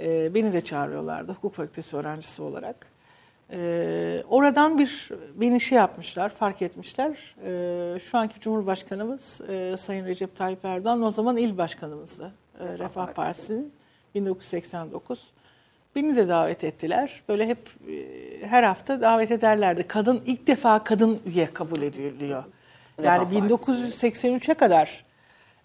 [0.00, 2.86] E, beni de çağırıyorlardı hukuk fakültesi öğrencisi olarak.
[3.52, 7.36] E, oradan bir beni şey yapmışlar, fark etmişler.
[7.44, 12.32] E, şu anki Cumhurbaşkanımız e, Sayın Recep Tayyip Erdoğan o zaman il başkanımızdı.
[12.60, 13.72] E, Refah Partisi'nin
[14.14, 15.30] 1989.
[15.96, 17.22] Beni de davet ettiler.
[17.28, 19.84] Böyle hep e, her hafta davet ederlerdi.
[19.88, 22.44] Kadın ilk defa kadın üye kabul ediliyor.
[23.02, 25.04] Yani Refah 1983'e kadar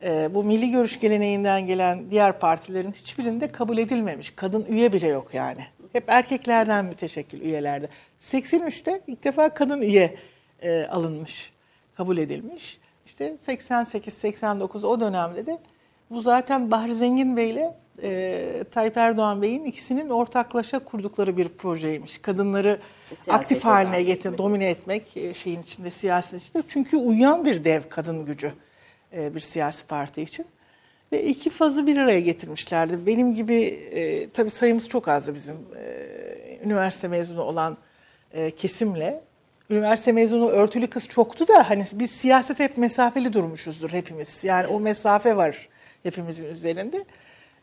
[0.03, 4.33] e, bu milli görüş geleneğinden gelen diğer partilerin hiçbirinde kabul edilmemiş.
[4.35, 5.61] Kadın üye bile yok yani.
[5.93, 7.89] Hep erkeklerden müteşekkil üyelerde.
[8.21, 10.15] 83'te ilk defa kadın üye
[10.61, 11.53] e, alınmış,
[11.95, 12.79] kabul edilmiş.
[13.05, 15.57] İşte 88-89 o dönemde de
[16.09, 22.17] bu zaten Bahri Zengin Bey'le e, Tayyip Erdoğan Bey'in ikisinin ortaklaşa kurdukları bir projeymiş.
[22.17, 26.63] Kadınları Siyasete aktif haline getir, domine etmek e, şeyin içinde, siyasetin içinde.
[26.67, 28.53] Çünkü uyuyan bir dev kadın gücü
[29.13, 30.45] e, bir siyasi parti için.
[31.11, 33.05] Ve iki fazı bir araya getirmişlerdi.
[33.05, 33.55] Benim gibi,
[33.91, 37.77] e, tabii sayımız çok azdı bizim e, üniversite mezunu olan
[38.33, 39.21] e, kesimle.
[39.69, 44.43] Üniversite mezunu örtülü kız çoktu da hani biz siyaset hep mesafeli durmuşuzdur hepimiz.
[44.43, 45.69] Yani o mesafe var
[46.03, 47.05] hepimizin üzerinde.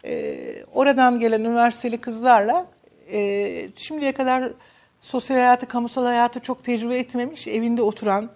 [0.05, 0.37] E,
[0.75, 2.67] oradan gelen üniversiteli kızlarla
[3.13, 4.53] e, şimdiye kadar
[5.01, 8.31] sosyal hayatı, kamusal hayatı çok tecrübe etmemiş, evinde oturan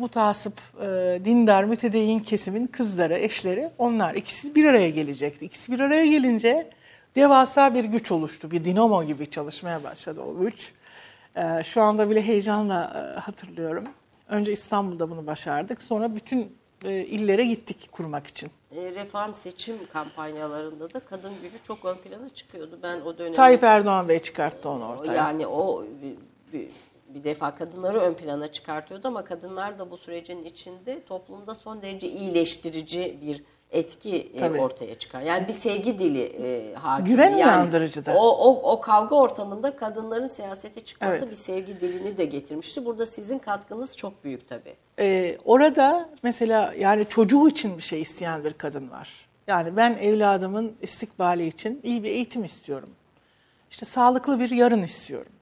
[0.00, 4.14] mutasip, e, dindar, mütedeyyin kesimin kızları, eşleri onlar.
[4.14, 5.44] ikisi bir araya gelecekti.
[5.44, 6.70] İkisi bir araya gelince
[7.16, 8.50] devasa bir güç oluştu.
[8.50, 10.72] Bir dinamo gibi çalışmaya başladı o güç.
[11.36, 13.84] E, şu anda bile heyecanla e, hatırlıyorum.
[14.28, 15.82] Önce İstanbul'da bunu başardık.
[15.82, 18.50] Sonra bütün e, illere gittik kurmak için.
[18.76, 22.78] E, Refah'ın seçim kampanyalarında da kadın gücü çok ön plana çıkıyordu.
[22.82, 25.14] Ben o dönem Tayyip Erdoğan Bey çıkarttı onu ortaya.
[25.14, 26.14] yani o bir,
[26.52, 26.68] bir,
[27.14, 32.08] bir defa kadınları ön plana çıkartıyordu ama kadınlar da bu sürecin içinde toplumda son derece
[32.08, 34.60] iyileştirici bir etki e, Tabii.
[34.60, 35.20] ortaya çıkar.
[35.20, 37.06] Yani bir sevgi dili e, hakim.
[37.06, 38.14] Güven yani uyandırıcı da.
[38.16, 41.30] O, o, o kavga ortamında kadınların siyasete çıkması Evet.
[41.30, 42.84] bir sevgi dilini de getirmişti.
[42.86, 44.74] Burada sizin katkınız çok büyük tabii.
[44.98, 49.28] Ee, orada mesela yani çocuğu için bir şey isteyen bir kadın var.
[49.46, 52.88] Yani ben evladımın istikbali için iyi bir eğitim istiyorum.
[53.70, 55.32] İşte sağlıklı bir yarın istiyorum.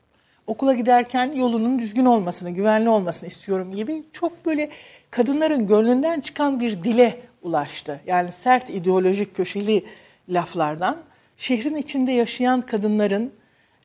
[0.49, 4.71] Okula giderken yolunun düzgün olmasını, güvenli olmasını istiyorum gibi çok böyle
[5.11, 8.01] kadınların gönlünden çıkan bir dile ulaştı.
[8.07, 9.85] Yani sert ideolojik köşeli
[10.29, 10.97] laflardan
[11.37, 13.33] şehrin içinde yaşayan kadınların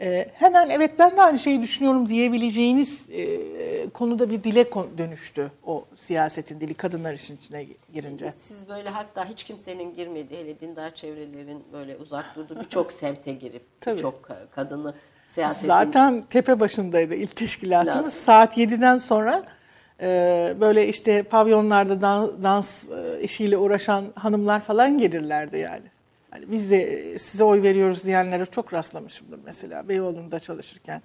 [0.01, 4.65] e, hemen evet ben de aynı şeyi düşünüyorum diyebileceğiniz e, konuda bir dile
[4.97, 8.33] dönüştü o siyasetin dili kadınlar için içine girince.
[8.41, 13.63] Siz böyle hatta hiç kimsenin girmediği hele dindar çevrelerin böyle uzak durduğu birçok semte girip
[13.87, 14.93] birçok ka- kadını
[15.33, 17.35] siyasetin Zaten tepe başındaydı Evet.
[17.35, 18.13] teşkilatımız.
[18.13, 19.43] Saat 7'den sonra
[20.01, 25.83] e, böyle işte pavyonlarda dan- dans e, işiyle uğraşan hanımlar falan gelirlerdi yani.
[26.31, 31.01] Hani biz de e, size oy veriyoruz diyenlere çok rastlamışımdır mesela Beyoğlu'nda çalışırken.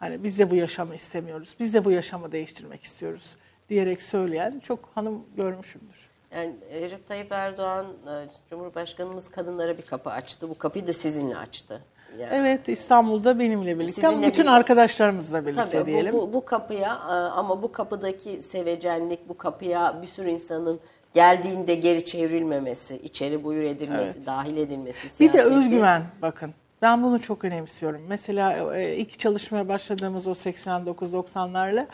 [0.00, 3.36] Hani biz de bu yaşamı istemiyoruz, biz de bu yaşamı değiştirmek istiyoruz
[3.68, 6.08] diyerek söyleyen çok hanım görmüşümdür.
[6.34, 8.10] Yani Recep Tayyip Erdoğan e,
[8.50, 10.48] Cumhurbaşkanımız kadınlara bir kapı açtı.
[10.48, 11.82] Bu kapıyı da sizinle açtı.
[12.18, 16.12] Yani, Evet İstanbul'da benimle birlikte ama bütün birlikte- arkadaşlarımızla birlikte Tabii diyelim.
[16.12, 20.80] bu, bu, bu kapıya e, ama bu kapıdaki sevecenlik, bu kapıya bir sürü insanın
[21.14, 26.54] geldiğinde geri çevrilmemesi, içeri buyur edilmesi, dahil edilmesi Bir de özgüven bakın.
[26.82, 28.02] Ben bunu çok önemsiyorum.
[28.08, 31.86] Mesela e, ilk çalışmaya başladığımız o 89-90'larla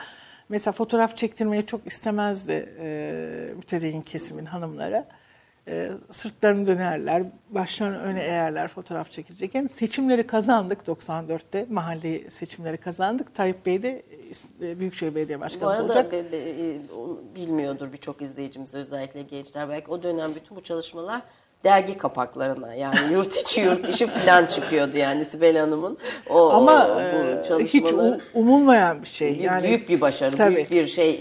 [0.49, 5.05] mesela fotoğraf çektirmeyi çok istemezdi e, mütedeyyin kesimin hanımlara.
[5.69, 9.67] E, sırtlarını dönerler, başlarını öne eğerler fotoğraf çekilecekken.
[9.67, 11.67] Seçimleri kazandık 94'te.
[11.71, 13.35] Mahalli seçimleri kazandık.
[13.35, 14.03] Tayyip Bey de
[14.61, 16.13] e, Büyükşehir Belediye Bu Başkanı arada olacak.
[16.13, 16.79] be- be- e,
[17.35, 19.69] bilmiyordur birçok izleyicimiz özellikle gençler.
[19.69, 21.23] Belki o dönem bütün bu çalışmalar
[21.65, 25.99] dergi kapaklarına yani yurt içi yurt dışı falan çıkıyordu yani Sibel Hanım'ın
[26.31, 27.05] o, Ama o, e,
[27.51, 28.21] bu hiç çalışmaları.
[28.35, 29.37] u- umulmayan bir şey.
[29.37, 30.57] Yani büyük bir başarı, Tabii.
[30.57, 31.15] büyük bir şey.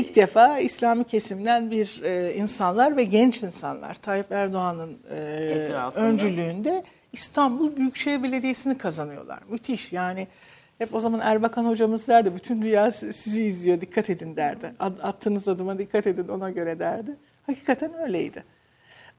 [0.00, 6.04] İlk defa İslami kesimden bir e, insanlar ve genç insanlar Tayyip Erdoğan'ın e, Etrafında.
[6.04, 9.38] öncülüğünde İstanbul Büyükşehir Belediyesi'ni kazanıyorlar.
[9.48, 10.26] Müthiş yani
[10.78, 14.72] hep o zaman Erbakan hocamız derdi bütün dünya si- sizi izliyor dikkat edin derdi.
[15.02, 17.16] Attığınız adıma dikkat edin ona göre derdi.
[17.46, 18.44] Hakikaten öyleydi.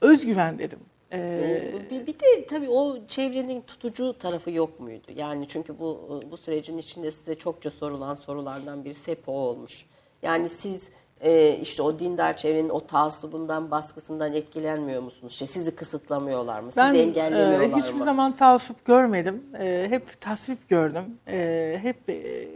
[0.01, 0.79] Özgüven dedim.
[1.13, 5.07] E, Bir, bir de tabii o çevrenin tutucu tarafı yok muydu?
[5.15, 9.85] Yani çünkü bu bu sürecin içinde size çokça sorulan sorulardan birisi hep o olmuş.
[10.21, 10.89] Yani siz
[11.21, 15.33] e, işte o dindar çevrenin o taassubundan, baskısından etkilenmiyor musunuz?
[15.33, 16.69] İşte sizi kısıtlamıyorlar mı?
[16.77, 18.03] Ben sizi engellemiyorlar e, hiçbir mı?
[18.05, 19.43] zaman tavsip görmedim.
[19.59, 21.03] E, hep tasvip gördüm.
[21.27, 22.47] E, hep e,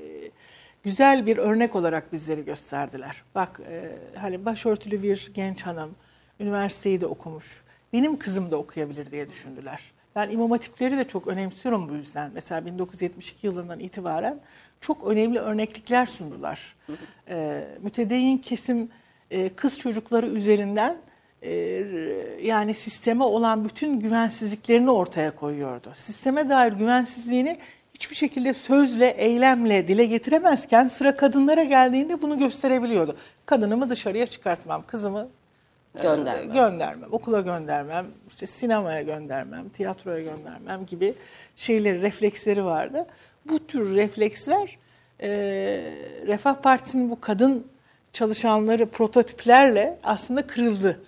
[0.84, 3.24] güzel bir örnek olarak bizleri gösterdiler.
[3.36, 5.96] Bak e, hani başörtülü bir genç hanım
[6.44, 7.64] üniversiteyi de okumuş.
[7.94, 9.80] Benim kızım da okuyabilir diye düşündüler.
[10.16, 12.32] Ben imam hatipleri de çok önemsiyorum bu yüzden.
[12.34, 14.40] Mesela 1972 yılından itibaren
[14.82, 16.76] çok önemli örneklikler sundular.
[17.30, 18.90] E, mütedeyyin kesim
[19.32, 20.98] e, kız çocukları üzerinden
[21.42, 21.54] e,
[22.44, 25.92] yani sisteme olan bütün güvensizliklerini ortaya koyuyordu.
[25.96, 27.58] Sisteme dair güvensizliğini
[27.94, 33.18] hiçbir şekilde sözle, eylemle dile getiremezken sıra kadınlara geldiğinde bunu gösterebiliyordu.
[33.46, 35.28] Kadınımı dışarıya çıkartmam, kızımı
[36.02, 36.54] Göndermem.
[36.54, 41.14] göndermem, okula göndermem, işte sinemaya göndermem, tiyatroya göndermem gibi
[41.56, 43.06] şeyleri, refleksleri vardı.
[43.46, 44.78] Bu tür refleksler
[45.22, 45.30] e,
[46.28, 47.68] Refah Partisi'nin bu kadın
[48.14, 51.02] çalışanları prototiplerle aslında kırıldı.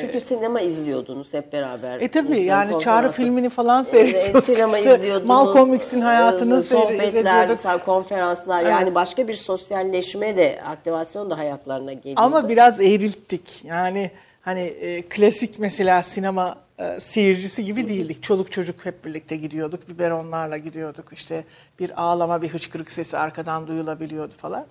[0.00, 2.00] Çünkü sinema izliyordunuz hep beraber.
[2.00, 4.44] E tabii yani Çağrı filmini falan E, seyrediyorduk.
[4.44, 4.94] sinema işte.
[4.94, 5.28] izliyordunuz.
[5.28, 8.94] Malcolm X'in hayatını e, Sohbetler, mesela konferanslar yani Evet.
[8.94, 12.20] başka bir sosyalleşme de aktivasyon da hayatlarına geliyordu.
[12.20, 13.64] Ama biraz eğrilttik.
[13.64, 14.10] Yani
[14.42, 18.22] hani e, klasik mesela sinema e, seyircisi gibi değildik.
[18.22, 19.88] Çoluk çocuk hep birlikte gidiyorduk.
[19.88, 21.12] Biberonlarla gidiyorduk.
[21.12, 21.44] İşte
[21.80, 24.64] bir ağlama, bir hıçkırık sesi arkadan duyulabiliyordu falan.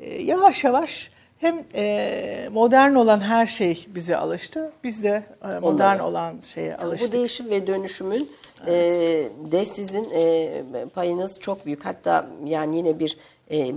[0.00, 4.72] E, yavaş yavaş hem e, modern olan her şey bize alıştı.
[4.84, 6.06] Biz de e, modern Onlara.
[6.06, 7.08] olan şeye alıştık.
[7.08, 8.30] Bu değişim ve dönüşümün
[8.66, 8.72] e,
[9.52, 10.62] de sizin e,
[10.94, 11.84] payınız çok büyük.
[11.84, 13.16] Hatta yani yine bir
[13.50, 13.74] e,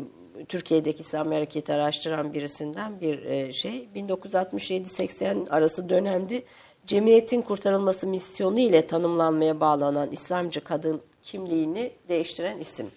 [0.47, 6.43] Türkiye'deki İslam hareketi araştıran birisinden bir e, şey 1967-80 arası dönemde
[6.88, 12.91] cemiyetin kurtarılması misyonu ile tanımlanmaya bağlanan İslamcı kadın kimliğini değiştiren isim.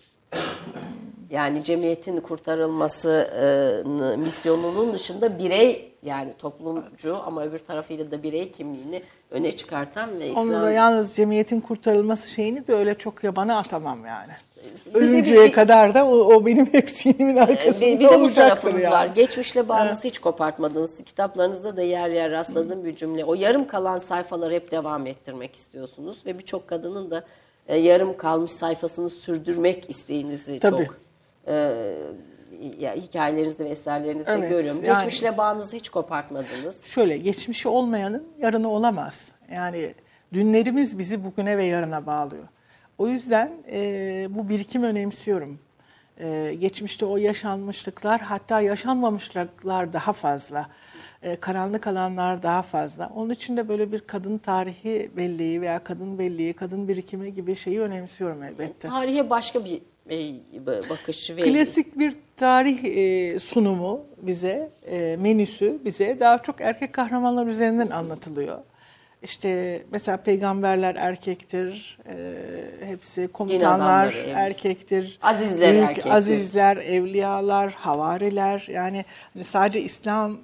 [1.30, 3.30] Yani cemiyetin kurtarılması
[3.84, 10.32] e, misyonunun dışında birey yani toplumcu ama öbür tarafıyla da birey kimliğini öne çıkartan ve
[10.32, 14.32] Onu da İslam yalnız cemiyetin kurtarılması şeyini de öyle çok yabana atamam yani.
[14.87, 18.32] Bir Ölünceye bir- kadar da o, o benim hep zihnimin arkasında bir, bir de bu
[18.34, 18.92] tarafınız yani.
[18.92, 19.06] var.
[19.06, 21.04] Geçmişle bağınızı hiç kopartmadınız.
[21.04, 23.24] Kitaplarınızda da yer yer rastladığım bir cümle.
[23.24, 27.24] O yarım kalan sayfaları hep devam ettirmek istiyorsunuz ve birçok kadının da
[27.68, 30.84] e, yarım kalmış sayfasını sürdürmek isteğinizi Tabii.
[30.84, 31.04] çok
[31.46, 31.52] e,
[32.78, 34.85] ya, hikayelerinizde ve eserlerinizde Evet, görüyorum.
[34.85, 36.85] yani- Geçmişle bağınızı hiç kopartmadınız.
[36.85, 39.33] Şöyle geçmişi olmayanın yarını olamaz.
[39.52, 39.94] Yani
[40.33, 42.48] dünlerimiz bizi bugüne ve yarına bağlıyor.
[42.98, 45.59] O yüzden e, bu birikim önemsiyorum.
[46.20, 50.66] E, geçmişte o yaşanmışlıklar hatta yaşanmamışlıklar daha fazla.
[51.24, 53.12] E, karanlık alanlar daha fazla.
[53.16, 57.80] Onun için de böyle bir kadın tarihi belleği veya kadın belleği, kadın birikimi gibi şeyi
[57.80, 58.88] önemsiyorum elbette.
[58.88, 66.20] Tarihe başka bir e, bakış ve Klasik bir tarih e, sunumu bize, e, menüsü bize
[66.20, 68.58] daha çok erkek kahramanlar üzerinden anlatılıyor.
[69.24, 72.16] İşte mesela peygamberler erkektir, e,
[72.87, 75.18] hepsi komutanlar adamları, erkektir.
[75.22, 76.10] Azizler erkektir.
[76.10, 80.38] Azizler, evliyalar, havariler yani hani sadece İslam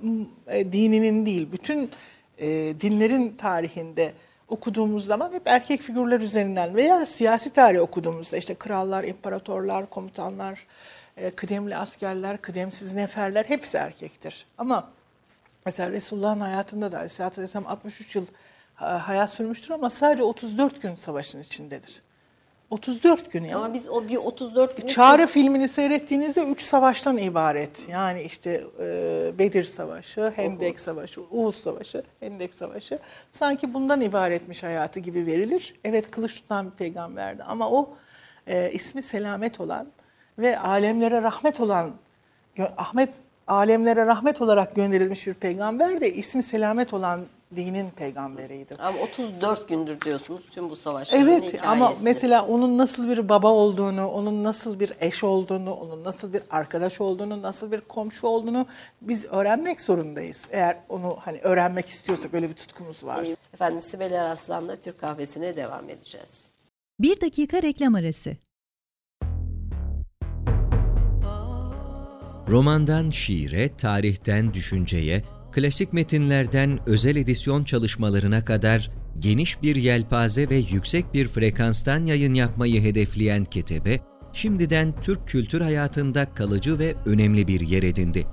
[0.47, 1.91] e, dininin değil bütün
[2.39, 2.49] e,
[2.81, 4.13] dinlerin tarihinde
[4.49, 10.67] okuduğumuz zaman hep erkek figürler üzerinden veya siyasi tarih okuduğumuzda işte krallar, imparatorlar, komutanlar,
[11.17, 14.47] e, kıdemli askerler, kıdemsiz neferler hepsi erkektir.
[14.59, 14.91] Ama
[15.67, 18.27] mesela Resulullah'ın hayatında da Aleyhisselatü Vesselam 63 yıl
[18.81, 22.03] hayat sürmüştür ama sadece 34 gün savaşın içindedir.
[22.71, 23.57] 34 gün yani.
[23.57, 27.89] ama biz o bir 34 günü Çağrı filmini seyrettiğinizde üç savaştan ibaret.
[27.89, 32.99] Yani işte e, Bedir Savaşı, Hendek Savaşı, Uhud Savaşı, Hendek Savaşı.
[33.33, 35.75] Sanki bundan ibaretmiş hayatı gibi verilir.
[35.85, 37.91] Evet kılıç tutan bir peygamberdi ama o
[38.47, 39.87] e, ismi selamet olan
[40.39, 41.91] ve alemlere rahmet olan
[42.77, 43.15] Ahmet
[43.47, 47.21] alemlere rahmet olarak gönderilmiş bir peygamber de ismi selamet olan
[47.57, 48.75] dinin peygamberiydi.
[48.79, 51.69] Ama 34 gündür diyorsunuz tüm bu savaşların Evet hikayesini.
[51.69, 56.43] ama mesela onun nasıl bir baba olduğunu, onun nasıl bir eş olduğunu, onun nasıl bir
[56.51, 58.67] arkadaş olduğunu, nasıl bir komşu olduğunu
[59.03, 60.47] biz öğrenmek zorundayız.
[60.51, 63.35] Eğer onu hani öğrenmek istiyorsak öyle bir tutkumuz varsa.
[63.55, 66.45] Efendim Sibel Araslan'la Türk kahvesine devam edeceğiz.
[67.01, 68.37] Bir dakika reklam arası.
[72.49, 81.15] Romandan şiire, tarihten düşünceye, klasik metinlerden özel edisyon çalışmalarına kadar geniş bir yelpaze ve yüksek
[81.15, 84.01] bir frekanstan yayın yapmayı hedefleyen Ketebe,
[84.33, 88.27] şimdiden Türk kültür hayatında kalıcı ve önemli bir yer edindi.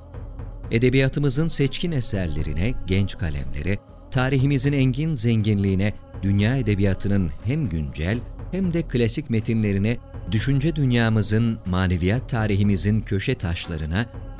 [0.71, 3.77] Edebiyatımızın seçkin eserlerine, genç kalemlere,
[4.11, 8.19] tarihimizin engin zenginliğine, dünya edebiyatının hem güncel
[8.51, 9.97] hem de klasik metinlerine,
[10.31, 14.05] düşünce dünyamızın, maneviyat tarihimizin köşe taşlarına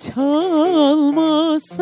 [0.00, 1.80] Çalmasam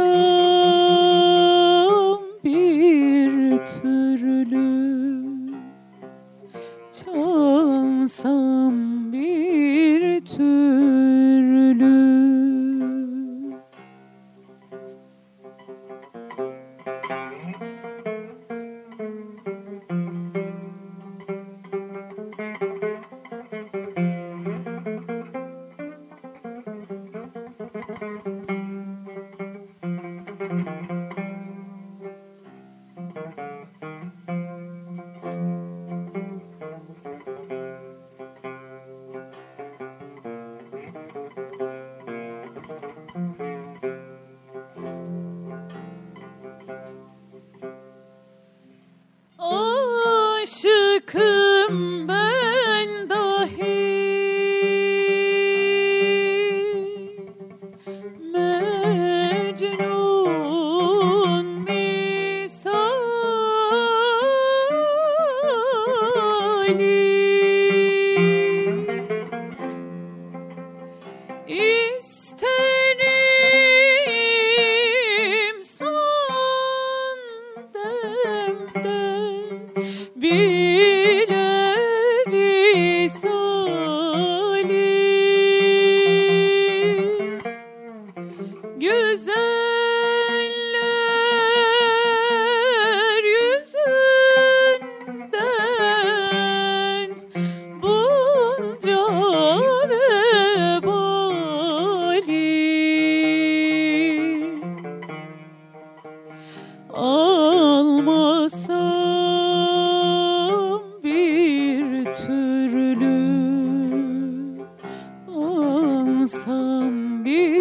[116.29, 117.58] Alsam bir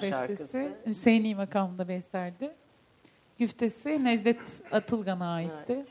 [0.00, 0.42] Pınar, şarkısı.
[0.42, 2.54] bestesi Hüseyini makamında beslerdi.
[3.38, 5.72] Güftesi Necdet Atılgan'a aitti.
[5.72, 5.88] Evet.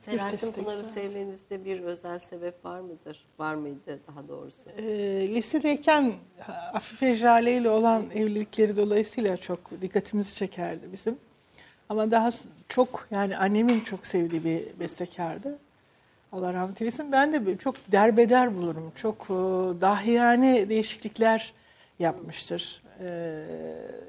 [0.00, 3.24] Selahattin Pınar'ı sevmenizde bir özel sebep var mıdır?
[3.38, 4.70] Var mıydı daha doğrusu?
[4.70, 4.84] E,
[5.34, 6.14] lisedeyken
[6.72, 11.18] Afife Jale ile olan evlilikleri dolayısıyla çok dikkatimizi çekerdi bizim.
[11.88, 12.30] Ama daha
[12.68, 15.58] çok yani annemin çok sevdiği bir bestekardı.
[16.32, 17.12] Allah rahmet eylesin.
[17.12, 18.92] Ben de çok derbeder bulurum.
[18.94, 19.34] Çok e,
[19.80, 21.52] dahiyane değişiklikler
[21.98, 23.44] yapmıştır e,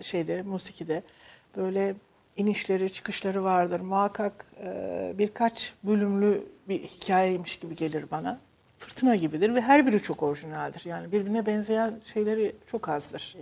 [0.01, 1.03] şeyde, musikide.
[1.57, 1.95] Böyle
[2.37, 3.79] inişleri, çıkışları vardır.
[3.79, 8.39] Muhakkak e, birkaç bölümlü bir hikayeymiş gibi gelir bana.
[8.79, 10.85] Fırtına gibidir ve her biri çok orijinaldir.
[10.85, 13.35] Yani birbirine benzeyen şeyleri çok azdır.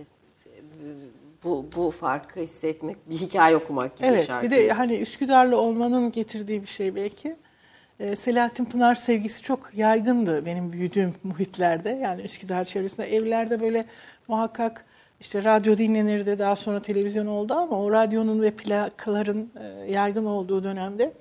[1.44, 4.46] Bu, bu farkı hissetmek, bir hikaye okumak gibi Evet, şarkı.
[4.46, 7.36] bir de hani Üsküdar'lı olmanın getirdiği bir şey belki.
[8.00, 11.90] Ee, Selahattin Pınar sevgisi çok yaygındı benim büyüdüğüm muhitlerde.
[11.90, 13.84] Yani Üsküdar çevresinde evlerde böyle
[14.28, 14.84] muhakkak
[15.20, 20.64] işte radyo dinlenirdi daha sonra televizyon oldu ama o radyonun ve plakaların e, yaygın olduğu
[20.64, 21.12] dönemde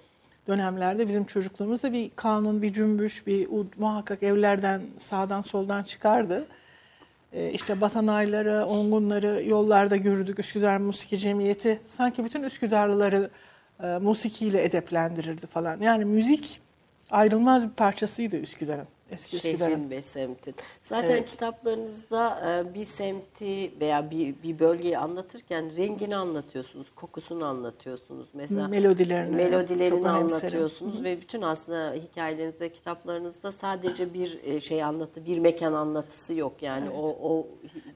[0.47, 6.47] dönemlerde bizim çocukluğumuzda bir kanun, bir cümbüş, bir ud muhakkak evlerden sağdan soldan çıkardı.
[7.33, 10.39] Ee, işte batanayları, ongunları yollarda görürdük.
[10.39, 13.29] Üsküdar Musiki Cemiyeti sanki bütün Üsküdarlıları
[13.83, 15.79] e, musikiyle edeplendirirdi falan.
[15.79, 16.61] Yani müzik
[17.11, 18.87] ayrılmaz bir parçasıydı Üsküdar'ın.
[19.11, 19.37] Eski.
[19.39, 20.55] Şehrin ve semtin.
[20.83, 21.29] Zaten Evet.
[21.29, 22.39] kitaplarınızda
[22.69, 28.27] e, bir semti veya bir, bir bölgeyi anlatırken rengini anlatıyorsunuz, kokusunu anlatıyorsunuz.
[28.33, 35.39] Mesela Melodilerini melodilerini anlatıyorsunuz ve bütün aslında hikayelerinizde, kitaplarınızda sadece bir e, şey anlatı, bir
[35.39, 36.53] mekan anlatısı yok.
[36.61, 37.47] Yani o o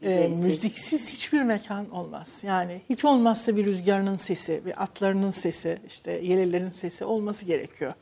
[0.02, 2.42] güzel ses- müziksiz hiçbir mekan olmaz.
[2.44, 7.94] Yani hiç olmazsa bir rüzgarının sesi, bir atlarının sesi, işte yelelerin sesi olması gerekiyor.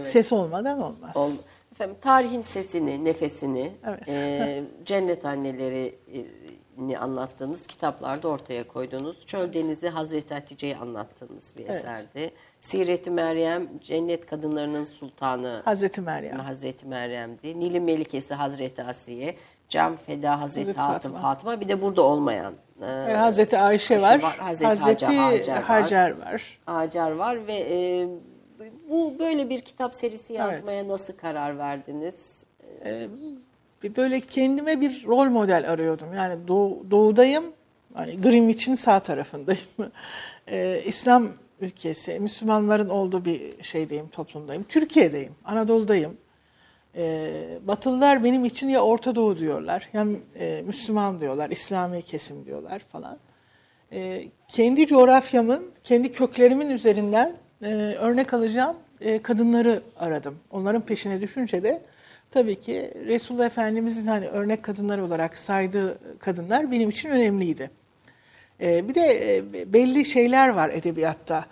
[0.00, 1.16] Ses olmadan olmaz.
[1.16, 1.32] Ol-
[1.72, 4.08] Efendim tarihin sesini, nefesini, Evet.
[4.08, 5.94] e, cennet anneleri
[6.88, 11.74] e, anlattığınız kitaplarda ortaya koyduğunuz Çöl Denizi Hazreti Hatice'yi anlattığınız bir Evet.
[11.74, 12.30] eserdi.
[12.60, 16.38] Siret-i Meryem Cennet Kadınlarının Sultanı Hazreti Meryem.
[16.38, 17.60] Hazreti Meryem'di.
[17.60, 19.36] Nil'in Melikesi Hazreti Asiye,
[19.68, 21.18] Cam Feda Hazreti, Hazreti Hatun Fatıma.
[21.18, 21.60] Fatıma.
[21.60, 25.60] bir de burada olmayan e, Hazreti Ayşe Ayşe var, var, Hazreti Hazreti, Hacer-.
[25.60, 26.58] Hacer var.
[26.66, 28.08] Hacer var ve e,
[28.90, 32.46] bu böyle bir kitap serisi yazmaya nasıl karar verdiniz?
[33.82, 36.14] Bir böyle kendime bir rol model arıyordum.
[36.14, 37.44] Yani doğu, doğudayım,
[37.94, 39.60] hani Greenwich'in sağ tarafındayım.
[40.48, 41.28] Ee, İslam
[41.60, 44.62] ülkesi, Müslümanların olduğu bir şeydeyim, toplumdayım.
[44.62, 46.16] Türkiye'deyim, Anadolu'dayım.
[46.96, 52.78] Ee, Batılılar benim için ya Orta Doğu diyorlar, hem e, Müslüman diyorlar, İslami kesim diyorlar
[52.78, 53.18] falan.
[53.92, 57.66] Ee, kendi coğrafyamın, kendi köklerimin üzerinden e,
[57.98, 60.38] örnek alacağım e, kadınları aradım.
[60.50, 61.82] Onların peşine düşünce de
[62.30, 67.70] tabii ki Resulullah Efendimiz'in hani örnek kadınlar olarak saydığı kadınlar benim için önemliydi.
[68.60, 71.44] Ee, bir de e, belli şeyler var edebiyatta.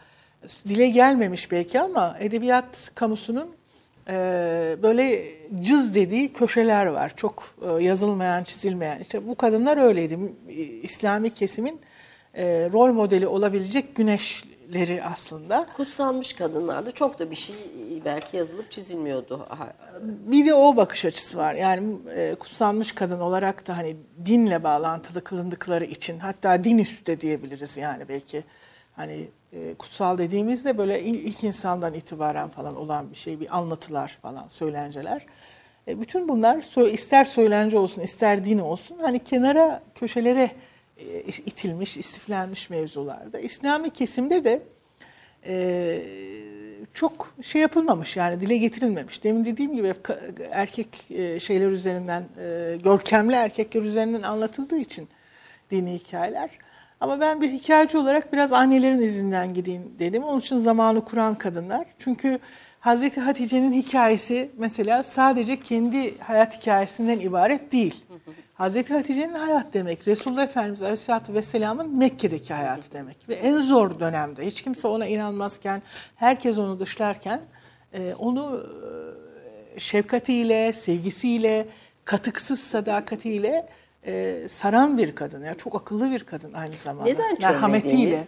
[0.65, 3.51] Dile gelmemiş belki ama edebiyat kamusunun
[4.09, 4.13] e,
[4.83, 5.25] böyle
[5.61, 7.13] cız dediği köşeler var.
[7.17, 8.99] Çok e, yazılmayan, çizilmeyen.
[8.99, 10.19] İşte bu kadınlar öyleydi.
[10.83, 11.81] İslami kesimin
[12.35, 13.97] e, rol modeli olabilecek
[14.73, 15.67] güneşleri aslında.
[15.77, 17.57] Kutsanmış kadınlarda çok da bir şey
[18.05, 19.47] belki yazılıp çizilmiyordu.
[20.03, 21.55] Bir de o bakış açısı var.
[21.55, 23.97] Yani e, kutsanmış kadın olarak da hani
[24.27, 28.45] dinle bağlantılı kılındıkları için hatta din üstü de diyebiliriz yani belki.
[28.97, 34.19] Hani e, kutsal dediğimizde böyle il- ilk insandan itibaren falan olan bir şey, bir anlatılar
[34.23, 35.27] falan, söylenceler.
[35.89, 40.51] E, bütün bunlar ister söylence olsun, ister din olsun hani kenara, köşelere
[41.27, 43.39] itilmiş, istiflenmiş mevzularda.
[43.39, 44.63] İslami kesimde de
[45.47, 46.03] e,
[46.95, 49.25] çok şey yapılmamış yani dile getirilmemiş.
[49.25, 49.95] Demin dediğim gibi
[50.51, 55.09] erkek e, şeyler üzerinden, e, görkemli erkekler üzerinden anlatıldığı için
[55.71, 56.51] dini hikayeler.
[57.01, 60.23] Ama ben bir hikayeci olarak biraz annelerin izinden gideyim dedim.
[60.23, 61.87] Onun için zamanı kuran kadınlar.
[61.99, 62.39] Çünkü
[62.81, 68.05] Hazreti Hatice'nin hikayesi mesela sadece kendi hayat hikayesinden ibaret değil.
[68.61, 73.29] Hazreti Hatice'nin hayat demek, Resulullah Efendimiz Aleyhisselatü Vesselam'ın Mekke'deki hayatı demek.
[73.29, 75.83] Ve en zor dönemde, hiç kimse ona inanmazken,
[76.17, 77.41] herkes onu dışlarken,
[77.93, 78.67] e, onu
[79.77, 81.67] e, şefkatiyle, sevgisiyle,
[82.05, 83.69] katıksız sadakatiyle
[84.07, 85.45] e, saran bir kadın.
[85.45, 87.11] Yani çok akıllı bir kadın aynı zamanda.
[87.11, 88.27] Neden Merhametiyle.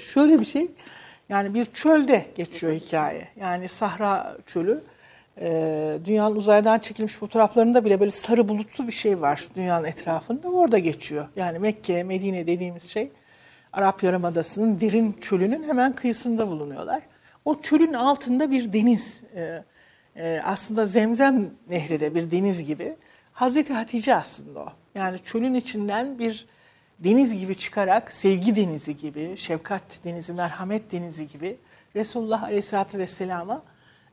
[0.00, 0.70] şöyle bir şey,
[1.28, 3.28] yani bir çölde geçiyor hikaye.
[3.36, 4.82] Yani Sahra çölü.
[5.40, 10.48] Ee, dünyanın uzaydan çekilmiş fotoğraflarında bile böyle sarı bulutlu bir şey var dünyanın etrafında.
[10.48, 11.28] Orada geçiyor.
[11.36, 13.10] Yani Mekke, Medine dediğimiz şey
[13.72, 17.02] Arap Yarımadası'nın derin çölünün hemen kıyısında bulunuyorlar.
[17.44, 19.20] O çölün altında bir deniz.
[19.34, 19.64] Ee,
[20.16, 22.96] e, aslında Zemzem Nehri de bir deniz gibi.
[23.32, 24.68] Hazreti Hatice aslında o.
[24.94, 26.46] Yani çölün içinden bir
[26.98, 31.56] deniz gibi çıkarak sevgi denizi gibi, şefkat denizi, merhamet denizi gibi
[31.96, 33.62] Resulullah Aleyhisselatü Vesselam'a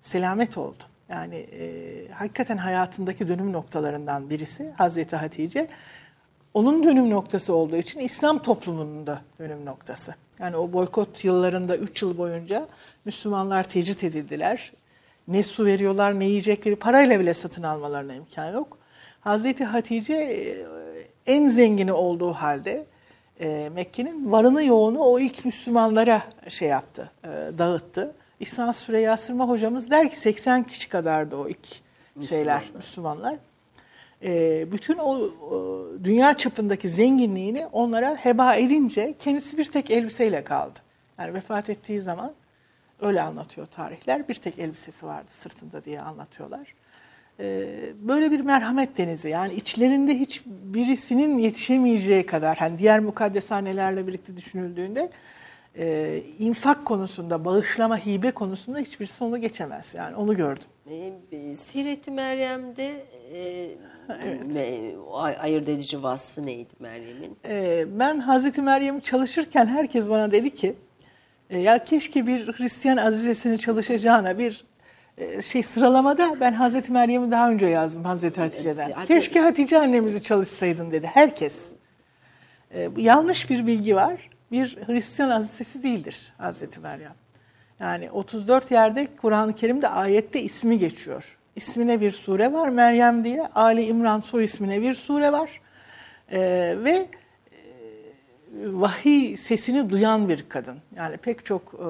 [0.02, 0.84] selamet oldu.
[1.10, 5.68] Yani e, hakikaten hayatındaki dönüm noktalarından birisi Hazreti Hatice.
[6.54, 10.16] Onun dönüm noktası olduğu için İslam toplumunun da dönüm noktası.
[10.40, 12.68] Yani o boykot yıllarında 3 yıl boyunca
[13.06, 14.72] Müslümanlar tecrit edildiler.
[15.28, 18.78] Ne su veriyorlar ne yiyecekleri parayla bile satın almalarına imkan yok.
[19.22, 20.66] Hazreti Hatice e,
[21.26, 22.86] en zengini olduğu halde
[23.40, 27.28] e, Mekke'nin varını yoğunu o ilk Müslümanlara şey yaptı, e,
[27.58, 28.16] dağıttı.
[28.40, 31.68] İhsan Süreyya Sırma hocamız der ki 80 kişi kadardı o ilk
[32.30, 33.36] şeyler Müslümanlar.
[34.24, 35.14] E, bütün o,
[35.52, 40.80] o dünya çapındaki zenginliğini onlara heba edince kendisi bir tek elbiseyle kaldı.
[41.20, 42.34] Yani vefat ettiği zaman
[43.02, 44.28] öyle anlatıyor tarihler.
[44.28, 46.74] Bir tek elbisesi vardı sırtında diye anlatıyorlar.
[47.40, 47.66] Ee,
[48.02, 55.10] böyle bir merhamet denizi yani içlerinde hiç birisinin yetişemeyeceği kadar hani diğer mukaddeshanelerle birlikte düşünüldüğünde
[55.78, 60.64] e, infak konusunda bağışlama hibe konusunda hiçbir sonu geçemez yani onu gördüm.
[61.32, 63.70] E, Siret-i Meryem'de e,
[64.54, 67.38] me- o ay- ayırt edici vasfı neydi Meryem'in?
[67.48, 70.76] Ee, ben Hazreti Meryem'i çalışırken herkes bana dedi ki
[71.50, 74.66] e, ya keşke bir Hristiyan azizesini çalışacağına bir
[75.18, 78.92] e, şey sıralamada ben Hazreti Meryem'i daha önce yazdım Hazreti Hatice'den.
[78.92, 81.66] Hatta- Keşke Hatice annemizi çalışsaydın dedi herkes.
[82.76, 84.30] E, bu yanlış bir bilgi var.
[84.52, 87.16] Bir Hristiyan azizesi değildir Hazreti Meryem.
[87.80, 91.38] Yani 34 yerde Kur'an-ı Kerim'de ayette ismi geçiyor.
[91.56, 93.48] İsmine bir sure var Meryem diye.
[93.48, 95.62] Ali İmran soy ismine bir sure var.
[96.32, 96.40] E,
[96.84, 97.08] ve
[98.64, 100.78] vahiy sesini duyan bir kadın.
[100.96, 101.88] Yani pek çok e,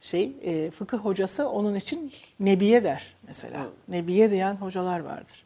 [0.00, 3.66] şey e, fıkıh hocası onun için nebiye der mesela.
[3.88, 5.44] Nebiye diyen hocalar vardır.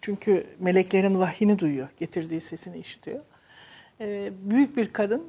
[0.00, 3.20] Çünkü meleklerin vahyini duyuyor, getirdiği sesini işitiyor.
[4.00, 5.22] E, büyük bir kadın.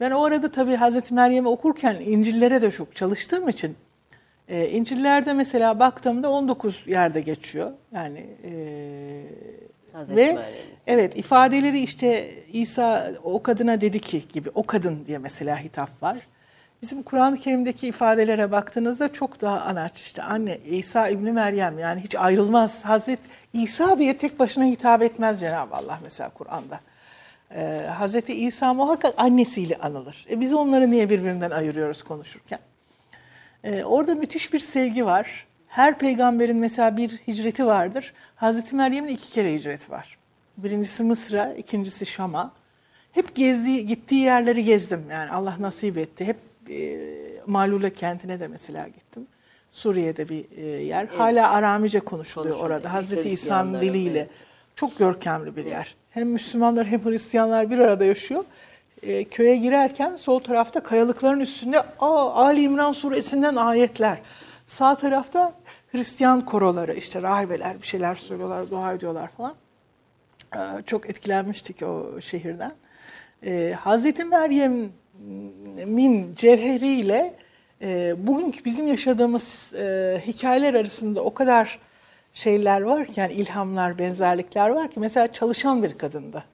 [0.00, 3.76] Ben o arada tabii Hazreti Meryem'i okurken İncil'lere de çok çalıştığım için
[4.48, 7.72] e, İncil'lerde mesela baktığımda 19 yerde geçiyor.
[7.92, 8.52] Yani e,
[9.92, 10.44] Hazreti ve Meryem'in.
[10.86, 16.18] evet ifadeleri işte İsa o kadına dedi ki gibi o kadın diye mesela hitap var.
[16.82, 22.14] Bizim Kur'an-ı Kerim'deki ifadelere baktığınızda çok daha anaç işte anne İsa İbni Meryem yani hiç
[22.14, 22.84] ayrılmaz.
[22.84, 23.18] Hazret
[23.52, 26.80] İsa diye tek başına hitap etmez Cenab-ı Allah mesela Kur'an'da.
[27.54, 30.26] Ee, Hazreti İsa muhakkak annesiyle anılır.
[30.30, 32.58] E biz onları niye birbirinden ayırıyoruz konuşurken?
[33.64, 35.46] Ee, orada müthiş bir sevgi var.
[35.66, 38.12] Her peygamberin mesela bir hicreti vardır.
[38.36, 40.18] Hazreti Meryem'in iki kere hicreti var.
[40.56, 42.52] Birincisi Mısır'a, ikincisi Şam'a.
[43.12, 45.04] Hep gezdiği, gittiği yerleri gezdim.
[45.10, 46.24] Yani Allah nasip etti.
[46.24, 46.36] Hep
[46.70, 46.98] e,
[47.46, 49.26] Malule kentine de mesela gittim.
[49.70, 51.06] Suriye'de bir e, yer.
[51.06, 52.76] Hala Aramice konuşuluyor Konuşuluyor.
[52.78, 52.92] orada.
[52.92, 54.18] Hazreti İsa'nın diliyle.
[54.18, 54.30] evet.
[54.74, 55.96] Çok görkemli bir yer.
[56.10, 58.44] Hem Müslümanlar hem Hristiyanlar bir arada yaşıyor.
[59.02, 64.18] E, köye girerken sol tarafta kayalıkların üstünde Aa, Ali İmran suresinden ayetler.
[64.66, 65.52] Sağ tarafta
[65.92, 69.54] Hristiyan koroları işte rahibeler bir şeyler söylüyorlar, dua ediyorlar falan.
[70.56, 72.72] Ee, çok etkilenmiştik o şehirden.
[73.44, 77.34] Ee, Hazreti Meryem'in cevheriyle
[77.82, 81.78] e, bugünkü bizim yaşadığımız e, hikayeler arasında o kadar
[82.34, 86.44] şeyler var ki yani ilhamlar, benzerlikler var ki mesela çalışan bir kadındı.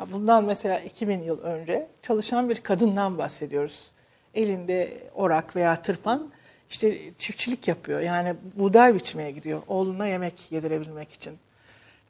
[0.00, 3.90] Ya Bundan mesela 2000 yıl önce çalışan bir kadından bahsediyoruz.
[4.34, 6.30] Elinde orak veya tırpan
[6.70, 8.00] işte çiftçilik yapıyor.
[8.00, 11.38] Yani buğday biçmeye gidiyor oğluna yemek yedirebilmek için.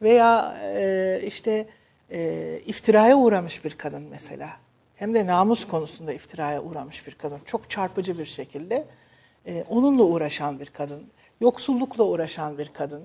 [0.03, 1.67] Veya e, işte
[2.11, 4.49] e, iftiraya uğramış bir kadın mesela.
[4.97, 7.39] Hem de namus konusunda iftiraya uğramış bir kadın.
[7.45, 8.85] Çok çarpıcı bir şekilde
[9.47, 11.07] e, onunla uğraşan bir kadın.
[11.41, 13.03] Yoksullukla uğraşan bir kadın.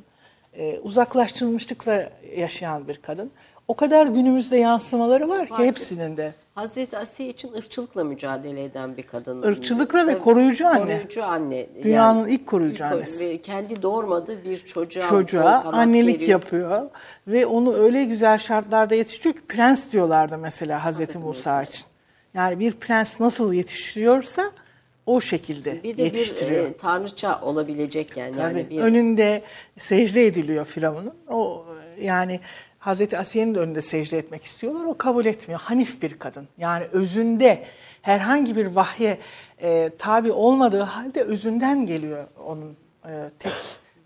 [0.53, 3.31] E, uzaklaştırılmışlıkla yaşayan bir kadın.
[3.67, 6.33] O kadar günümüzde yansımaları var ki Var hepsinin de.
[6.55, 9.41] Hazreti Asiye için ırkçılıkla mücadele eden bir kadın.
[9.51, 10.79] Irkçılıkla ve koruyucu anne.
[10.79, 11.67] Koruyucu anne.
[11.83, 13.41] Dünyanın ilk koruyucu ilk- annesi.
[13.41, 16.81] kendi doğurmadığı bir çocuğa, çocuğa annelik gerip- yapıyor
[17.27, 21.85] ve onu öyle güzel şartlarda yetiştiriyor ki prens diyorlardı mesela Hazreti Musa için.
[22.33, 24.51] Yani bir prens nasıl yetiştiriyorsa
[25.05, 26.65] o şekilde Bir de yetiştiriyor.
[26.65, 28.37] bir e, tanrıça olabilecek yani.
[28.39, 28.69] yani Tabii.
[28.69, 29.43] bir Önünde
[29.77, 31.13] secde ediliyor Firavun'un.
[31.27, 31.65] O
[32.01, 32.39] yani
[32.79, 34.85] Hazreti Asiye'nin de önünde secde etmek istiyorlar.
[34.85, 35.61] O kabul etmiyor.
[35.61, 36.47] Hanif bir kadın.
[36.57, 37.65] Yani özünde
[38.01, 39.17] herhangi bir vahye
[39.61, 43.53] e, tabi olmadığı halde özünden geliyor onun e, tek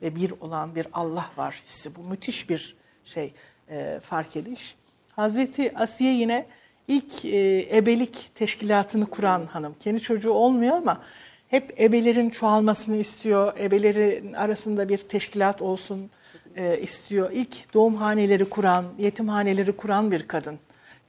[0.02, 1.96] ve bir olan bir Allah var hissi.
[1.96, 2.76] Bu müthiş bir
[3.06, 3.34] şey
[3.70, 4.76] e, fark ediş.
[5.16, 6.46] Hazreti Asiye yine
[6.90, 9.76] ilk e, ebelik teşkilatını kuran hanım.
[9.80, 11.02] Kendi çocuğu olmuyor ama
[11.48, 13.58] hep ebelerin çoğalmasını istiyor.
[13.60, 16.10] Ebelerin arasında bir teşkilat olsun
[16.56, 17.32] e, istiyor.
[17.34, 20.60] İlk doğumhaneleri kuran, yetimhaneleri kuran bir kadın.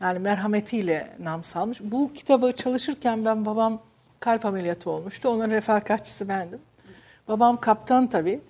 [0.01, 1.81] Yani merhametiyle nam salmış.
[1.83, 3.83] Bu kitabı çalışırken ben babam
[4.20, 5.28] kalp ameliyatı olmuştu.
[5.28, 6.59] Onun refakatçisi bendim.
[7.28, 8.41] Babam kaptan tabii.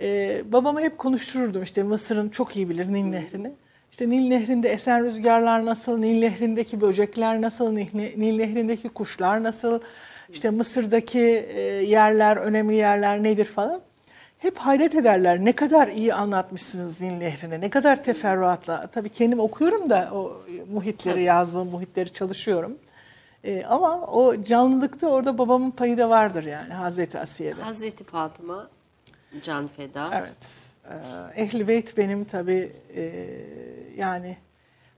[0.00, 3.52] Ee, babama hep konuştururdum işte Mısır'ın çok iyi bilir Nil Nehri'ni.
[3.90, 9.80] İşte Nil Nehri'nde esen rüzgarlar nasıl, Nil Nehri'ndeki böcekler nasıl, Nil, Nehri'ndeki kuşlar nasıl,
[10.32, 11.20] işte Mısır'daki
[11.54, 13.80] e, yerler, önemli yerler nedir falan.
[14.38, 18.86] Hep hayret ederler ne kadar iyi anlatmışsınız Nil Nehri'ni, ne kadar teferruatla.
[18.86, 22.78] Tabii kendim okuyorum da o muhitleri, yazdığım muhitleri çalışıyorum.
[23.44, 27.62] Ee, ama o canlılıkta orada babamın payı da vardır yani Hazreti Asiye'de.
[27.62, 28.68] Hazreti Fatıma
[29.42, 30.10] can feda.
[30.14, 30.69] Evet.
[31.36, 33.26] Ehl-i Beyt benim tabii e,
[33.96, 34.36] yani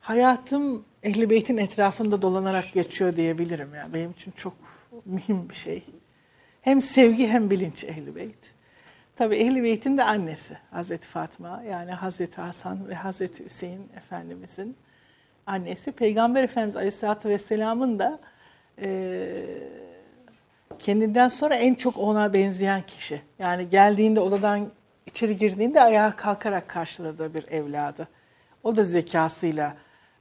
[0.01, 3.75] hayatım Ehl-i Beyt'in etrafında dolanarak geçiyor diyebilirim.
[3.75, 4.55] Yani benim için çok
[5.05, 5.85] mühim bir şey.
[6.61, 8.53] Hem sevgi hem bilinç Ehl-i Beyt.
[9.17, 14.77] Tabii Ehl-i Beyt'in de annesi Hazreti Fatıma yani Hazreti Hasan ve Hazreti Hüseyin Efendimizin
[15.47, 15.93] annesi.
[15.93, 18.21] Peygamber Efendimiz Aleyhisselatü Vesselam'ın da
[18.83, 19.45] e,
[20.79, 23.23] kendinden sonra en çok ona benzeyen kişi.
[23.39, 24.69] Yani geldiğinde odadan
[25.07, 28.09] içeri girdiğinde ayağa kalkarak karşıladığı bir evladı.
[28.63, 29.77] O da zekasıyla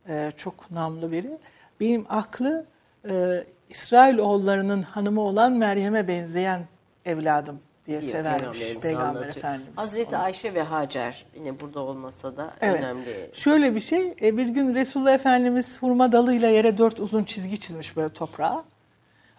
[0.09, 1.37] e, çok namlı biri.
[1.79, 2.65] Benim aklı
[3.09, 6.67] e, İsrail oğullarının hanımı olan Meryem'e benzeyen
[7.05, 9.27] evladım diye diye severmiş Peygamber.
[9.27, 9.77] Efendimiz.
[9.77, 12.79] Hazreti Ayşe ve Hacer yine burada olmasa da Evet.
[12.79, 13.29] önemli.
[13.33, 17.97] Şöyle bir şey, e, bir gün Resulullah Efendimiz hurma dalıyla yere dört uzun çizgi çizmiş
[17.97, 18.63] böyle toprağa.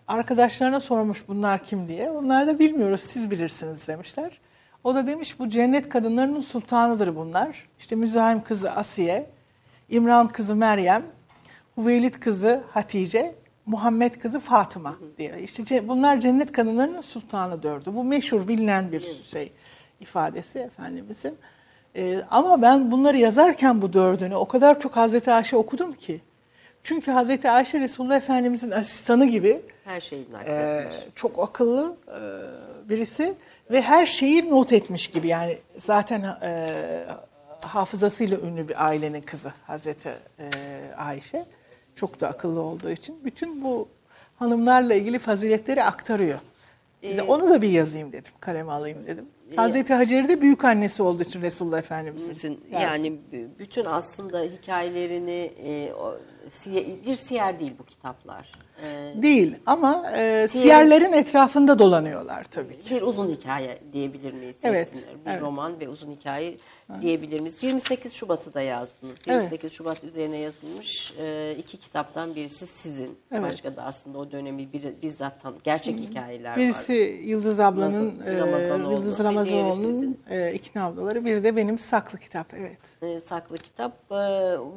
[0.09, 2.11] Arkadaşlarına sormuş bunlar kim diye.
[2.11, 4.41] Onlar da bilmiyoruz siz bilirsiniz demişler.
[4.85, 7.69] O da demiş bu cennet kadınlarının sultanıdır bunlar.
[7.79, 9.31] İşte Müzahim kızı Asiye,
[9.89, 11.03] İmran kızı Meryem,
[11.77, 13.35] Hüveylid kızı Hatice,
[13.67, 15.41] Muhammed kızı Fatıma diye.
[15.43, 17.95] İşte bunlar cennet kadınlarının sultanı dördü.
[17.95, 19.53] Bu meşhur bilinen bir şey
[20.01, 21.37] ifadesi Efendimizin.
[21.97, 26.21] E, ama ben bunları yazarken bu dördünü o kadar çok Hazreti Ayşe okudum ki.
[26.83, 30.83] Çünkü Hazreti Ayşe Resulullah Efendimizin asistanı gibi Her şeyi e,
[31.15, 33.35] çok akıllı e, birisi
[33.73, 35.29] ve her şeyi not etmiş gibi.
[35.29, 36.69] Yani zaten e,
[37.67, 40.09] hafızasıyla ünlü bir ailenin kızı Hazreti
[40.39, 40.51] e,
[40.97, 41.45] Ayşe.
[41.95, 43.89] Çok da akıllı olduğu için bütün bu
[44.37, 46.39] hanımlarla ilgili faziletleri aktarıyor.
[47.03, 49.27] Bize onu da bir yazayım dedim, kaleme alayım dedim.
[49.57, 52.61] Hazreti Hacer'i de büyük annesi olduğu için Resulullah Efendimiz'in.
[52.71, 53.13] Yani
[53.59, 56.19] bütün aslında hikayelerini e, o,
[57.07, 58.53] bir siyer değil bu kitaplar.
[58.83, 62.95] E, Değil ama e, siyerlerin etrafında dolanıyorlar tabii ki.
[62.95, 64.57] bir uzun hikaye diyebilir miyiz?
[64.63, 65.11] Evet, hepsini?
[65.27, 65.41] Bir evet.
[65.43, 66.55] roman ve uzun hikaye
[67.01, 67.63] diyebilir miyiz?
[67.63, 69.17] 28 Şubat'ı da yazdınız.
[69.27, 73.19] 28 Şubat üzerine yazılmış e, iki kitaptan birisi sizin.
[73.33, 73.43] Evet.
[73.43, 76.57] Başka da aslında o dönemi bir, bizzat tan- gerçek hikayeler var.
[76.59, 81.25] Birisi Yıldız ablanın, Ramazan- e, Ramazanoğlu, Yıldız bir Ramazanoğlu'nun e, ikna ablaları.
[81.25, 82.79] Biri de benim saklı kitap, evet.
[83.03, 84.17] e, saklı kitap e,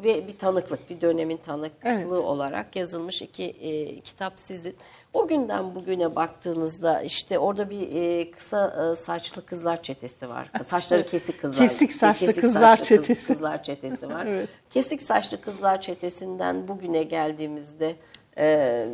[0.03, 2.07] ve bir tanıklık, bir dönemin tanıklığı Evet.
[2.11, 4.75] olarak yazılmış iki e, kitap sizin.
[5.13, 10.51] O günden bugüne baktığınızda işte orada bir e, kısa e, saçlı kızlar çetesi var.
[10.65, 11.67] Saçları kesik kızlar.
[11.67, 13.27] Kesik saçlı kızlar kız- çetesi.
[13.33, 14.25] Kızlar çetesi var.
[14.29, 14.49] Evet.
[14.69, 17.95] Kesik saçlı kızlar çetesinden bugüne geldiğimizde
[18.37, 18.87] e,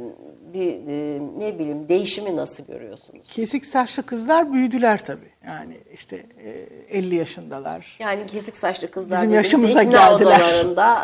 [0.53, 3.27] bir e, ne bileyim değişimi nasıl görüyorsunuz?
[3.31, 5.29] Kesik saçlı kızlar büyüdüler tabii.
[5.47, 6.25] Yani işte
[6.89, 7.97] e, 50 yaşındalar.
[7.99, 10.39] Yani kesik saçlı kızlar Bizim yaşımıza ikna geldiler.
[10.39, 10.95] odalarında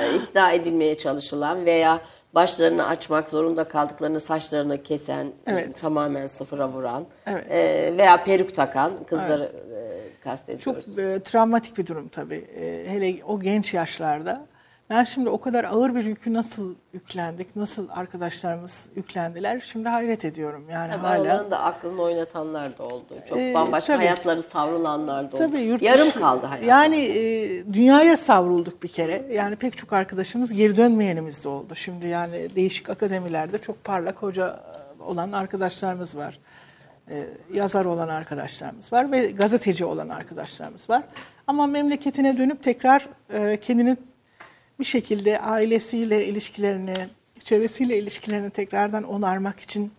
[0.12, 2.00] e, ikna edilmeye çalışılan veya
[2.34, 5.80] başlarını açmak zorunda kaldıklarını saçlarını kesen, Evet.
[5.80, 7.50] tamamen sıfıra vuran Evet.
[7.50, 10.84] e, veya peruk takan kızları e, kastediyoruz.
[10.86, 12.44] Çok e, travmatik bir durum tabii.
[12.60, 14.46] E, hele o genç yaşlarda.
[14.92, 20.64] Ben şimdi o kadar ağır bir yükü nasıl yüklendik, nasıl arkadaşlarımız yüklendiler şimdi hayret ediyorum.
[20.72, 21.20] Yani Tabii hala.
[21.20, 23.04] onların da aklını oynatanlar da oldu.
[23.28, 24.04] Çok Ee, bambaşka tabii.
[24.04, 25.36] hayatları savrulanlar da oldu.
[25.38, 26.66] Tabii yurt Yarım dışı- kaldı hayat.
[26.66, 29.26] Yani e, dünyaya savrulduk bir kere.
[29.32, 31.74] Yani pek çok arkadaşımız geri dönmeyenimiz de oldu.
[31.74, 34.60] Şimdi yani değişik akademilerde çok parlak hoca
[35.00, 36.38] olan arkadaşlarımız var.
[37.10, 41.02] E, yazar olan arkadaşlarımız var ve gazeteci olan arkadaşlarımız var.
[41.46, 43.96] Ama memleketine dönüp tekrar e, kendini
[44.82, 46.94] bir şekilde ailesiyle ilişkilerini,
[47.44, 49.92] çevresiyle ilişkilerini tekrardan onarmak için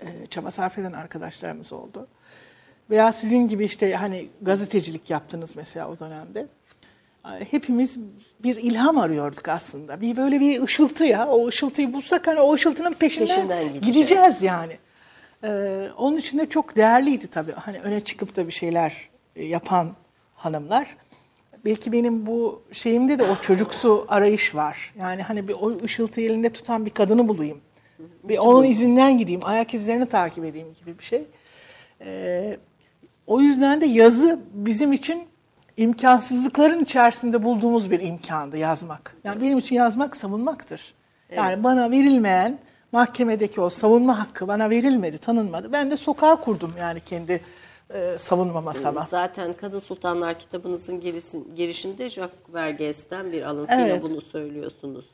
[0.00, 2.06] e, çaba sarf eden arkadaşlarımız oldu.
[2.90, 6.46] Veya sizin gibi işte hani gazetecilik yaptınız mesela o dönemde.
[7.50, 7.98] Hepimiz
[8.44, 10.00] bir ilham arıyorduk aslında.
[10.00, 11.26] Bir böyle bir ışıltı ya.
[11.28, 13.86] O ışıltıyı bulsak hani o ışıltının peşinden, Peşinden gideceğiz.
[13.86, 14.76] gideceğiz yani.
[15.44, 17.52] Ee, onun için de çok değerliydi tabii.
[17.52, 19.92] Hani öne çıkıp da bir şeyler yapan
[20.34, 20.96] hanımlar.
[21.64, 24.94] Belki benim bu şeyimde de o çocuksu arayış var.
[24.98, 27.60] Yani hani bir o ışıltıyı elinde tutan bir kadını bulayım.
[28.24, 31.24] Bir onun izinden gideyim, ayak izlerini takip edeyim gibi bir şey.
[32.00, 32.58] Ee,
[33.26, 35.22] o yüzden de yazı bizim için
[35.76, 39.16] imkansızlıkların içerisinde bulduğumuz bir imkandı yazmak.
[39.24, 40.94] Yani benim için yazmak savunmaktır.
[41.36, 42.58] Yani bana verilmeyen
[42.92, 45.72] mahkemedeki o savunma hakkı bana verilmedi, tanınmadı.
[45.72, 47.40] Ben de sokağa kurdum yani kendi
[47.94, 49.06] e, savunma masama.
[49.10, 54.02] Zaten Kadın Sultanlar kitabınızın gerisin, girişinde Jacques Verges'ten bir alıntıyla Evet.
[54.02, 55.06] bunu söylüyorsunuz.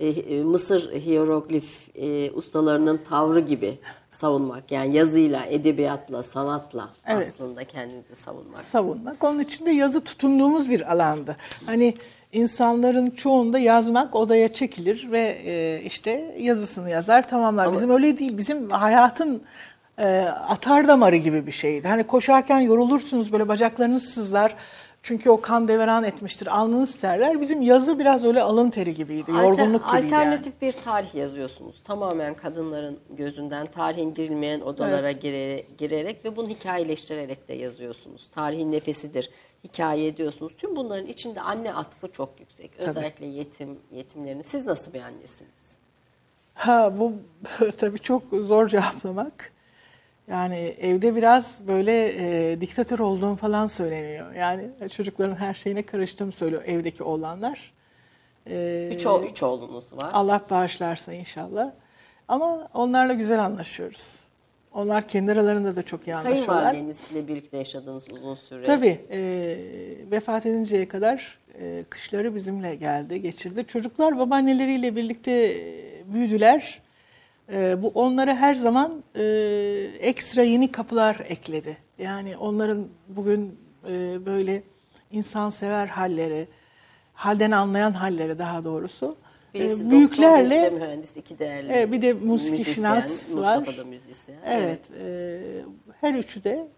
[0.00, 3.78] E, e, Mısır hieroglif e, ustalarının tavrı gibi
[4.10, 4.72] savunmak.
[4.72, 7.28] Yani yazıyla, edebiyatla, sanatla Evet.
[7.34, 8.56] aslında kendinizi savunmak.
[8.56, 9.24] savunmak.
[9.24, 11.36] Onun için de yazı tutunduğumuz bir alandı.
[11.66, 11.94] Hani
[12.32, 17.72] insanların çoğunda yazmak odaya çekilir ve e, işte yazısını yazar tamamlar.
[17.72, 18.38] Bizim öyle değil.
[18.38, 19.42] Bizim hayatın
[19.98, 20.06] e,
[20.48, 21.88] atar damarı gibi bir şeydi.
[21.88, 24.56] Hani koşarken yorulursunuz böyle bacaklarınız sızlar.
[25.02, 26.46] Çünkü o kan deveran etmiştir.
[26.58, 27.40] Alnınız terler.
[27.40, 29.30] Bizim yazı biraz öyle alın teri gibiydi.
[29.30, 30.16] Alter- Yorgunluk gibiydi yani.
[30.16, 31.82] Alternatif bir tarih yazıyorsunuz.
[31.84, 38.28] Tamamen kadınların gözünden tarihin girilmeyen odalara gire- girerek ve bunu hikayeleştirerek de yazıyorsunuz.
[38.34, 39.30] Tarihin nefesidir.
[39.64, 40.52] Hikaye ediyorsunuz.
[40.58, 42.70] Tüm bunların içinde anne atfı çok yüksek.
[42.78, 44.40] Özellikle yetim yetimlerin.
[44.40, 45.76] Siz nasıl bir annesiniz?
[46.54, 47.12] Ha bu
[47.78, 49.52] tabii çok zor cevaplamak.
[50.28, 52.12] Yani evde biraz böyle
[52.52, 54.34] e, diktatör olduğum falan söyleniyor.
[54.34, 57.72] Yani çocukların her şeyine karıştığımı söylüyor evdeki oğlanlar.
[58.46, 60.10] E, Üç, o, üç oğlunuz var.
[60.12, 61.70] Allah bağışlarsa inşallah.
[62.28, 64.20] Ama onlarla güzel anlaşıyoruz.
[64.74, 66.62] Onlar kendi aralarında da çok iyi anlaşıyorlar.
[66.62, 68.64] Kayınvalidenizle birlikte yaşadığınız uzun süre.
[68.64, 69.20] Tabii e,
[70.10, 73.64] vefat edinceye kadar e, kışları bizimle geldi, geçirdi.
[73.66, 75.56] Çocuklar babaanneleriyle birlikte
[76.12, 76.83] büyüdüler.
[77.52, 79.22] E, bu onlara her zaman e,
[80.00, 81.76] ekstra yeni kapılar ekledi.
[81.98, 84.62] Yani onların bugün e, böyle
[85.10, 86.48] insansever halleri,
[87.14, 89.16] halden anlayan halleri daha doğrusu.
[89.54, 91.16] e, Birisi doktor, büyüklerle birisi de mühendis.
[91.16, 91.72] iki değerli.
[91.72, 92.74] Evet, bir de müzisyen.
[92.74, 93.56] şinas var.
[93.58, 94.38] Mustafa da müzisyen.
[94.46, 95.40] Evet, e,
[96.00, 96.68] her üçü de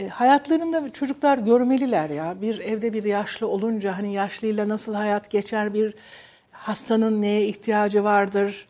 [0.00, 2.36] E, hayatlarında çocuklar görmeliler ya.
[2.42, 5.94] Bir evde bir yaşlı olunca hani yaşlıyla nasıl hayat geçer, bir
[6.50, 8.68] hastanın neye ihtiyacı vardır.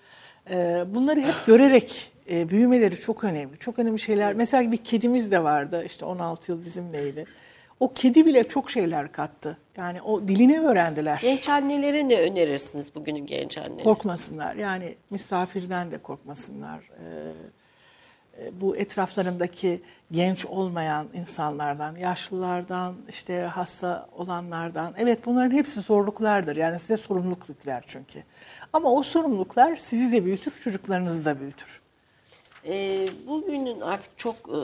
[0.51, 3.59] E, bunları hep görerek e, büyümeleri çok önemli.
[3.59, 4.35] Çok önemli şeyler.
[4.35, 5.85] Mesela bir kedimiz de vardı.
[5.87, 7.25] işte 16 yıl bizimleydi.
[7.81, 9.59] O kedi bile çok şeyler kattı.
[9.77, 11.19] Yani o dilini öğrendiler.
[11.23, 13.85] Genç annelere ne önerirsiniz bugünün genç annelere?
[13.85, 14.55] Korkmasınlar.
[14.55, 16.79] Yani misafirden de korkmasınlar.
[16.79, 17.33] Ee,
[18.61, 19.83] bu etraflarındaki
[20.13, 24.95] genç olmayan insanlardan, yaşlılardan, işte hasta olanlardan.
[24.99, 26.57] Evet bunların hepsi zorluklardır.
[26.57, 28.23] Yani size sorumluluk yükler çünkü.
[28.73, 31.81] Ama o sorumluluklar sizi de büyütür, çocuklarınızı da büyütür.
[32.69, 34.59] Ee, bugünün artık çok e,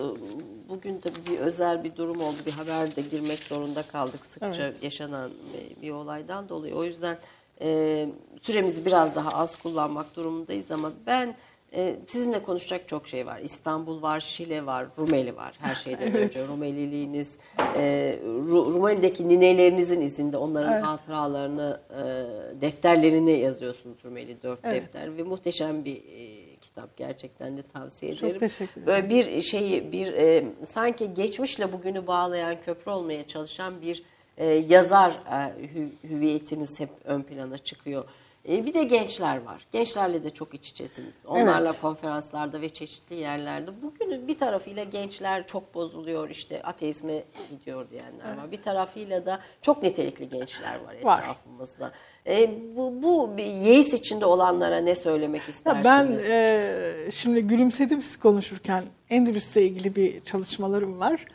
[0.68, 2.37] bugün tabii bir özel bir durum oldu.
[2.47, 4.83] Bir haber de girmek zorunda kaldık sıkça Evet.
[4.83, 6.75] yaşanan bir, bir olaydan dolayı.
[6.75, 7.16] O yüzden
[7.61, 8.09] e,
[8.43, 11.35] süremizi biraz daha az kullanmak durumundayız ama ben
[11.75, 13.39] e, sizinle konuşacak çok şey var.
[13.41, 15.55] İstanbul var, Şile var, Rumeli var.
[15.61, 17.37] Her şeyden önce Rumeliliğiniz,
[17.77, 20.85] e, Ru- Rumeli'deki ninelerinizin izinde onların Evet.
[20.85, 24.83] hatıralarını, e, defterlerini yazıyorsunuz Rumeli dört Evet.
[24.83, 28.39] defter ve muhteşem bir e, kitap gerçekten de tavsiye Çok ederim.
[28.41, 28.87] teşekkür ederim.
[28.87, 34.03] Böyle bir şeyi bir e, sanki geçmişle bugünü bağlayan köprü olmaya çalışan bir
[34.39, 38.05] e, yazar e, hü- hüviyetiniz hep ön plana çıkıyor.
[38.49, 39.66] E, bir de gençler var.
[39.72, 41.14] Gençlerle de çok iç içesiniz.
[41.26, 41.80] Onlarla Evet.
[41.80, 43.70] konferanslarda ve çeşitli yerlerde.
[43.82, 48.53] Bugünün bir tarafıyla gençler çok bozuluyor işte ateizme gidiyor diyenler var.
[48.53, 51.18] Bir tarafıyla da çok nitelikli gençler var Var.
[51.22, 51.93] etrafımızda.
[52.26, 55.84] E, bu, bu yeis içinde olanlara ne söylemek Ya istersiniz?
[55.84, 61.26] ben e, şimdi gülümsedim siz konuşurken Endülüs'le ilgili bir çalışmalarım var.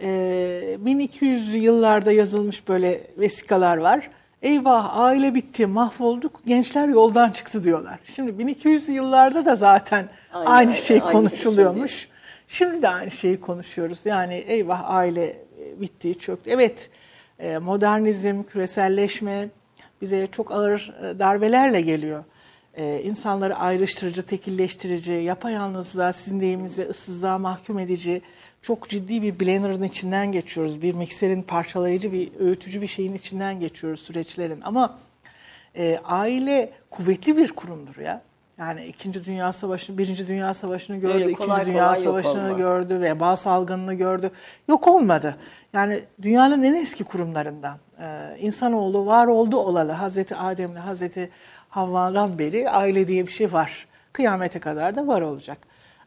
[0.00, 0.06] E,
[0.84, 4.10] 1200'lü yıllarda yazılmış böyle vesikalar var.
[4.46, 7.98] Eyvah aile bitti mahvolduk gençler yoldan çıktı diyorlar.
[8.16, 12.08] Şimdi 1200'lü yıllarda da zaten aynı aynen, şey aynı konuşuluyormuş.
[12.48, 14.00] Şimdi de aynı şeyi konuşuyoruz.
[14.04, 16.50] Yani eyvah aile e, bitti çöktü.
[16.50, 16.90] Evet
[17.38, 19.48] e, modernizm, küreselleşme
[20.00, 22.24] bize çok ağır e, darbelerle geliyor.
[23.02, 28.22] İnsanları ayrıştırıcı, tekilleştirici, yapayalnızlığa, sizin deyiminizle ıssızlığa mahkum edici,
[28.66, 30.82] çok ciddi bir blenderın içinden geçiyoruz.
[30.82, 34.60] Bir mikserin parçalayıcı, bir öğütücü bir şeyin içinden geçiyoruz süreçlerin.
[34.60, 34.98] Ama
[35.76, 38.22] e, aile kuvvetli bir kurumdur ya.
[38.58, 43.00] Yani İkinci Dünya Savaşı'nı, Birinci Dünya Savaşı'nı gördü, Öyle İkinci kolay Dünya kolay Savaşı'nı gördü,
[43.00, 44.30] veba salgınını gördü.
[44.68, 45.36] Yok olmadı.
[45.72, 47.78] Yani dünyanın en eski kurumlarından.
[48.00, 49.92] Ee, insanoğlu var oldu olalı.
[49.92, 51.30] Hazreti Adem'le Hazreti
[51.68, 53.86] Havva'dan beri aile diye bir şey var.
[54.12, 55.58] Kıyamete kadar da var olacak.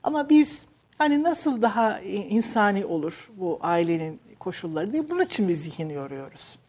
[0.03, 0.68] Ama biz
[0.99, 6.59] hani nasıl daha insani olur bu ailenin koşulları diye bunun için biz zihin yoruyoruz.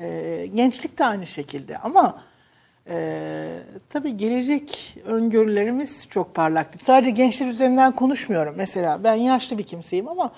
[0.00, 2.22] Ee, gençlik de aynı şekilde ama
[2.88, 3.58] e,
[3.88, 6.68] tabii gelecek öngörülerimiz çok parlak.
[6.84, 8.54] Sadece gençler üzerinden konuşmuyorum.
[8.56, 10.30] Mesela ben yaşlı bir kimseyim ama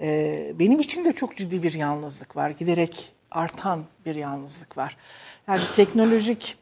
[0.00, 2.50] e, benim için de çok ciddi bir yalnızlık var.
[2.50, 4.96] Giderek artan bir yalnızlık var.
[5.48, 6.56] Yani teknolojik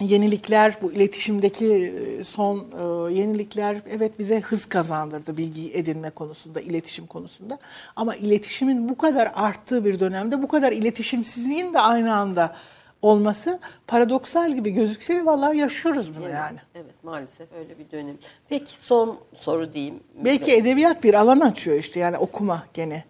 [0.00, 7.06] yenilikler, bu iletişimdeki e, son e, yenilikler evet bize hız kazandırdı bilgi edinme konusunda, iletişim
[7.06, 7.58] konusunda.
[7.96, 12.56] Ama iletişimin bu kadar arttığı bir dönemde bu kadar iletişimsizliğin de aynı anda
[13.02, 16.58] olması paradoksal gibi gözükse de vallahi yaşıyoruz bunu yani.
[16.74, 18.16] Evet maalesef öyle bir dönem.
[18.48, 20.00] Peki son soru diyeyim.
[20.24, 23.04] Belki edebiyat bir alan açıyor işte yani okuma gene.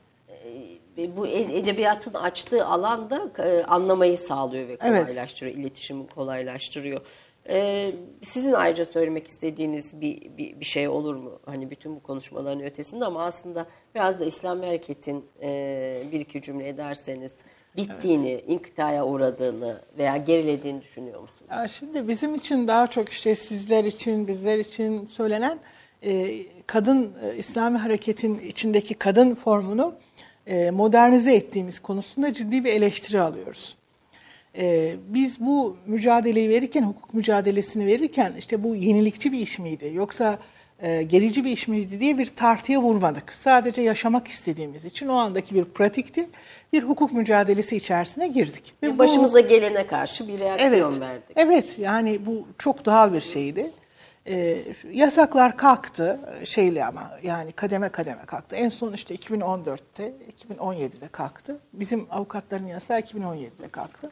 [0.97, 5.03] Bu ed- edebiyatın açtığı alanda e, anlamayı sağlıyor ve Evet.
[5.05, 7.01] kolaylaştırıyor, iletişimi kolaylaştırıyor.
[7.49, 7.91] E,
[8.23, 11.39] sizin ayrıca söylemek istediğiniz bir, bir, bir şey olur mu?
[11.47, 16.69] Hani bütün bu konuşmaların ötesinde ama aslında biraz da İslam hareketin e, bir iki cümle
[16.69, 17.33] ederseniz
[17.77, 21.51] bittiğini, inkıtaya uğradığını veya gerilediğini düşünüyor musunuz?
[21.51, 25.59] Ya şimdi bizim için daha çok işte sizler için, bizler için söylenen
[26.03, 29.95] e, kadın e, İslami hareketin içindeki kadın formunu
[30.71, 33.77] modernize ettiğimiz konusunda ciddi bir eleştiri alıyoruz.
[34.59, 40.39] E, biz bu mücadeleyi verirken, hukuk mücadelesini verirken işte bu yenilikçi bir iş miydi yoksa
[40.83, 43.33] e, gerici bir iş miydi diye bir tartıya vurmadık.
[43.33, 46.29] Sadece yaşamak istediğimiz için o andaki bir pratikti.
[46.73, 48.75] Bir hukuk mücadelesi içerisine girdik.
[48.83, 51.31] Ve bu- Başımıza gelene karşı bir reaksiyon Evet, verdik.
[51.37, 53.71] evet yani bu çok doğal bir şeydi.
[54.75, 58.57] Şu yasaklar kalktı şeyle ama yani kademe kademe kalktı.
[58.57, 60.13] En son işte 2014'te,
[60.49, 61.61] 2017'de kalktı.
[61.73, 64.11] Bizim avukatların yasağı 2017'de kalktı.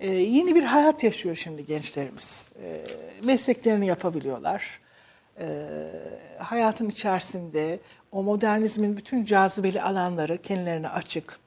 [0.00, 2.52] Ee, yeni bir hayat yaşıyor şimdi gençlerimiz.
[2.62, 2.84] Ee,
[3.24, 4.80] mesleklerini yapabiliyorlar.
[5.40, 5.46] Ee,
[6.38, 7.80] hayatın içerisinde
[8.12, 11.38] o modernizmin bütün cazibeli alanları kendilerine açık.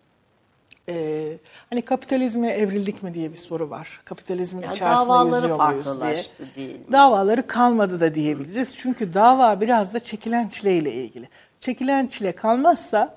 [0.94, 1.38] Ee,
[1.70, 4.02] hani kapitalizme evrildik mi diye bir soru var.
[4.06, 6.68] Kapitalizmin Yani içerisinde davaları yüzüyor farklılaştı diye.
[6.68, 6.92] değil mi?
[6.92, 8.76] Davaları kalmadı da diyebiliriz.
[8.78, 11.30] Çünkü dava biraz da çekilen çileyle ilgili.
[11.60, 13.16] Çekilen çile kalmazsa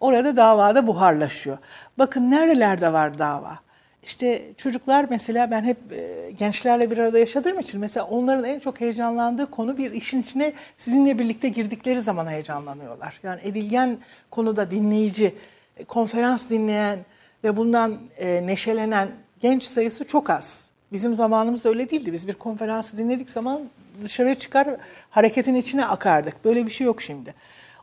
[0.00, 1.58] Orada davada buharlaşıyor.
[1.98, 3.58] Bakın nerelerde var dava?
[4.02, 8.80] İşte çocuklar mesela ben hep e, gençlerle bir arada yaşadığım için mesela onların en çok
[8.80, 13.20] heyecanlandığı konu bir işin içine sizinle birlikte girdikleri zaman heyecanlanıyorlar.
[13.22, 13.98] Yani edilgen
[14.30, 15.34] konuda dinleyici,
[15.76, 16.98] e, konferans dinleyen
[17.44, 19.08] ve bundan e, neşelenen
[19.40, 20.64] genç sayısı çok az.
[20.92, 22.12] Bizim zamanımızda öyle değildi.
[22.12, 23.60] Biz bir konferansı dinledik zaman
[24.04, 24.68] dışarıya çıkar
[25.10, 26.44] hareketin içine akardık.
[26.44, 27.34] Böyle bir şey yok şimdi.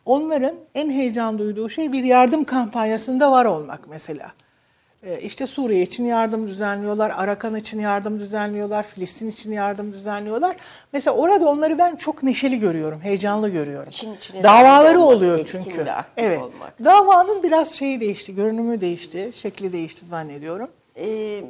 [0.05, 4.31] Onların en heyecan duyduğu şey bir yardım kampanyasında var olmak mesela.
[5.03, 10.55] Ee, İşte Suriye için yardım düzenliyorlar, Arakan için yardım düzenliyorlar, Filistin için yardım düzenliyorlar.
[10.93, 13.89] Mesela orada onları ben çok neşeli görüyorum, heyecanlı görüyorum.
[13.89, 15.85] İçine Davaları olmak, oluyor çünkü.
[16.17, 16.41] Evet.
[16.41, 16.83] olmak.
[16.83, 20.69] Davanın biraz şeyi değişti, görünümü değişti, şekli değişti zannediyorum.
[20.95, 21.41] Ee,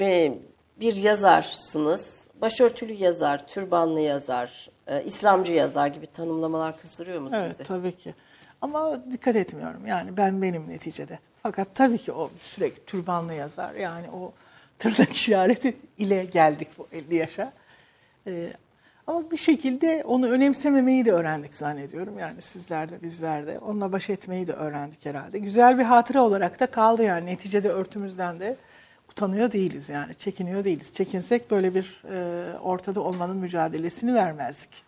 [0.00, 0.38] e,
[0.80, 2.18] bir yazarsınız.
[2.40, 7.62] Başörtülü yazar, türbanlı yazar, e, İslamcı yazar gibi tanımlamalar kızdırıyor mu Evet sizi?
[7.62, 8.14] tabii ki.
[8.60, 11.18] Ama dikkat etmiyorum yani ben benim neticede.
[11.42, 13.74] Fakat tabii ki o sürekli türbanlı yazar.
[13.74, 14.32] Yani o
[14.78, 17.52] tırnak işareti ile geldik bu 50 yaşa.
[18.26, 18.52] Ee,
[19.06, 22.18] ama bir şekilde onu önemsememeyi de öğrendik zannediyorum.
[22.18, 23.58] Yani sizler de bizler de.
[23.58, 25.38] Onunla baş etmeyi de öğrendik herhalde.
[25.38, 27.26] Güzel bir hatıra olarak da kaldı yani.
[27.26, 28.56] Neticede örtümüzden de
[29.10, 30.14] utanıyor değiliz yani.
[30.14, 30.94] Çekiniyor değiliz.
[30.94, 34.87] Çekinsek böyle bir e, ortada olmanın mücadelesini vermezdik.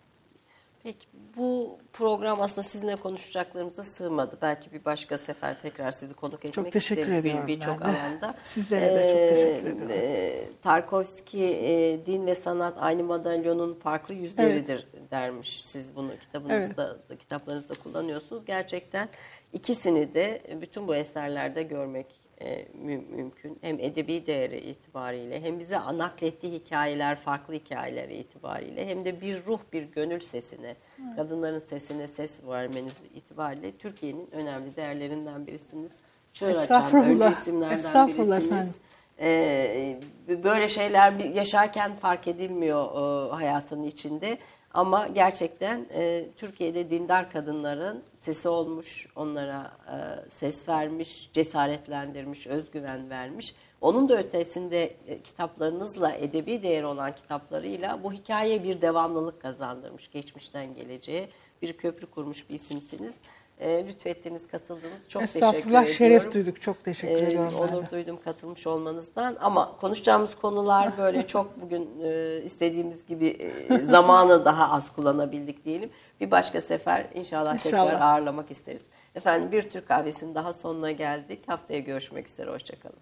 [0.83, 1.07] Peki
[1.37, 4.37] bu program aslında sizinle konuşacaklarımıza sığmadı.
[4.41, 7.83] Belki bir başka sefer tekrar sizi konuk etmek teşekkür isteriz bir- ediyorum birçok de.
[7.83, 8.35] alanda.
[8.43, 9.91] Sizlere de çok teşekkür ediyorum.
[9.91, 15.65] e, Tarkovski e, din ve sanat aynı madalyonun farklı yüzleridir dermiş.
[15.65, 18.45] Siz bunu kitabınızda kitaplarınızda kullanıyorsunuz.
[18.45, 19.09] Gerçekten
[19.53, 23.57] ikisini de bütün bu eserlerde görmek e, mü- mümkün.
[23.61, 29.59] Hem edebi değeri itibariyle hem bize naklettiği hikayeler, farklı hikayeler itibariyle hem de bir ruh,
[29.73, 30.75] bir gönül sesine,
[31.15, 35.91] kadınların sesine ses vermeniz itibariyle Türkiye'nin önemli değerlerinden birisiniz.
[36.33, 38.51] Çığır açan öncü isimlerden Estağfurullah birisiniz.
[38.51, 38.73] efendim.
[39.19, 39.99] Ee,
[40.43, 44.37] böyle şeyler yaşarken fark edilmiyor e, hayatın içinde.
[44.73, 53.55] Ama gerçekten e, Türkiye'de dindar kadınların sesi olmuş, onlara e, ses vermiş, cesaretlendirmiş, özgüven vermiş.
[53.81, 60.11] Onun da ötesinde e, kitaplarınızla, edebi değeri olan kitaplarıyla bu hikayeye bir devamlılık kazandırmış.
[60.11, 61.29] Geçmişten geleceğe
[61.61, 63.15] bir köprü kurmuş bir isimsiniz.
[63.61, 65.09] E, lütfettiniz, katıldınız.
[65.09, 65.93] Çok teşekkür Estağfurullah ediyorum.
[65.97, 66.61] şeref duyduk.
[66.61, 67.55] Çok teşekkür Ee, ediyorum de.
[67.55, 74.45] onur duydum katılmış olmanızdan ama konuşacağımız konular böyle çok bugün e, istediğimiz gibi e, zamanı
[74.45, 75.89] daha az kullanabildik diyelim.
[76.21, 78.01] Bir başka sefer inşallah, tekrar İnşallah.
[78.01, 78.83] ağırlamak isteriz.
[79.15, 81.39] Efendim bir Türk kahvesinin daha sonuna geldik.
[81.47, 82.51] Haftaya görüşmek üzere.
[82.51, 82.99] Hoşçakalın.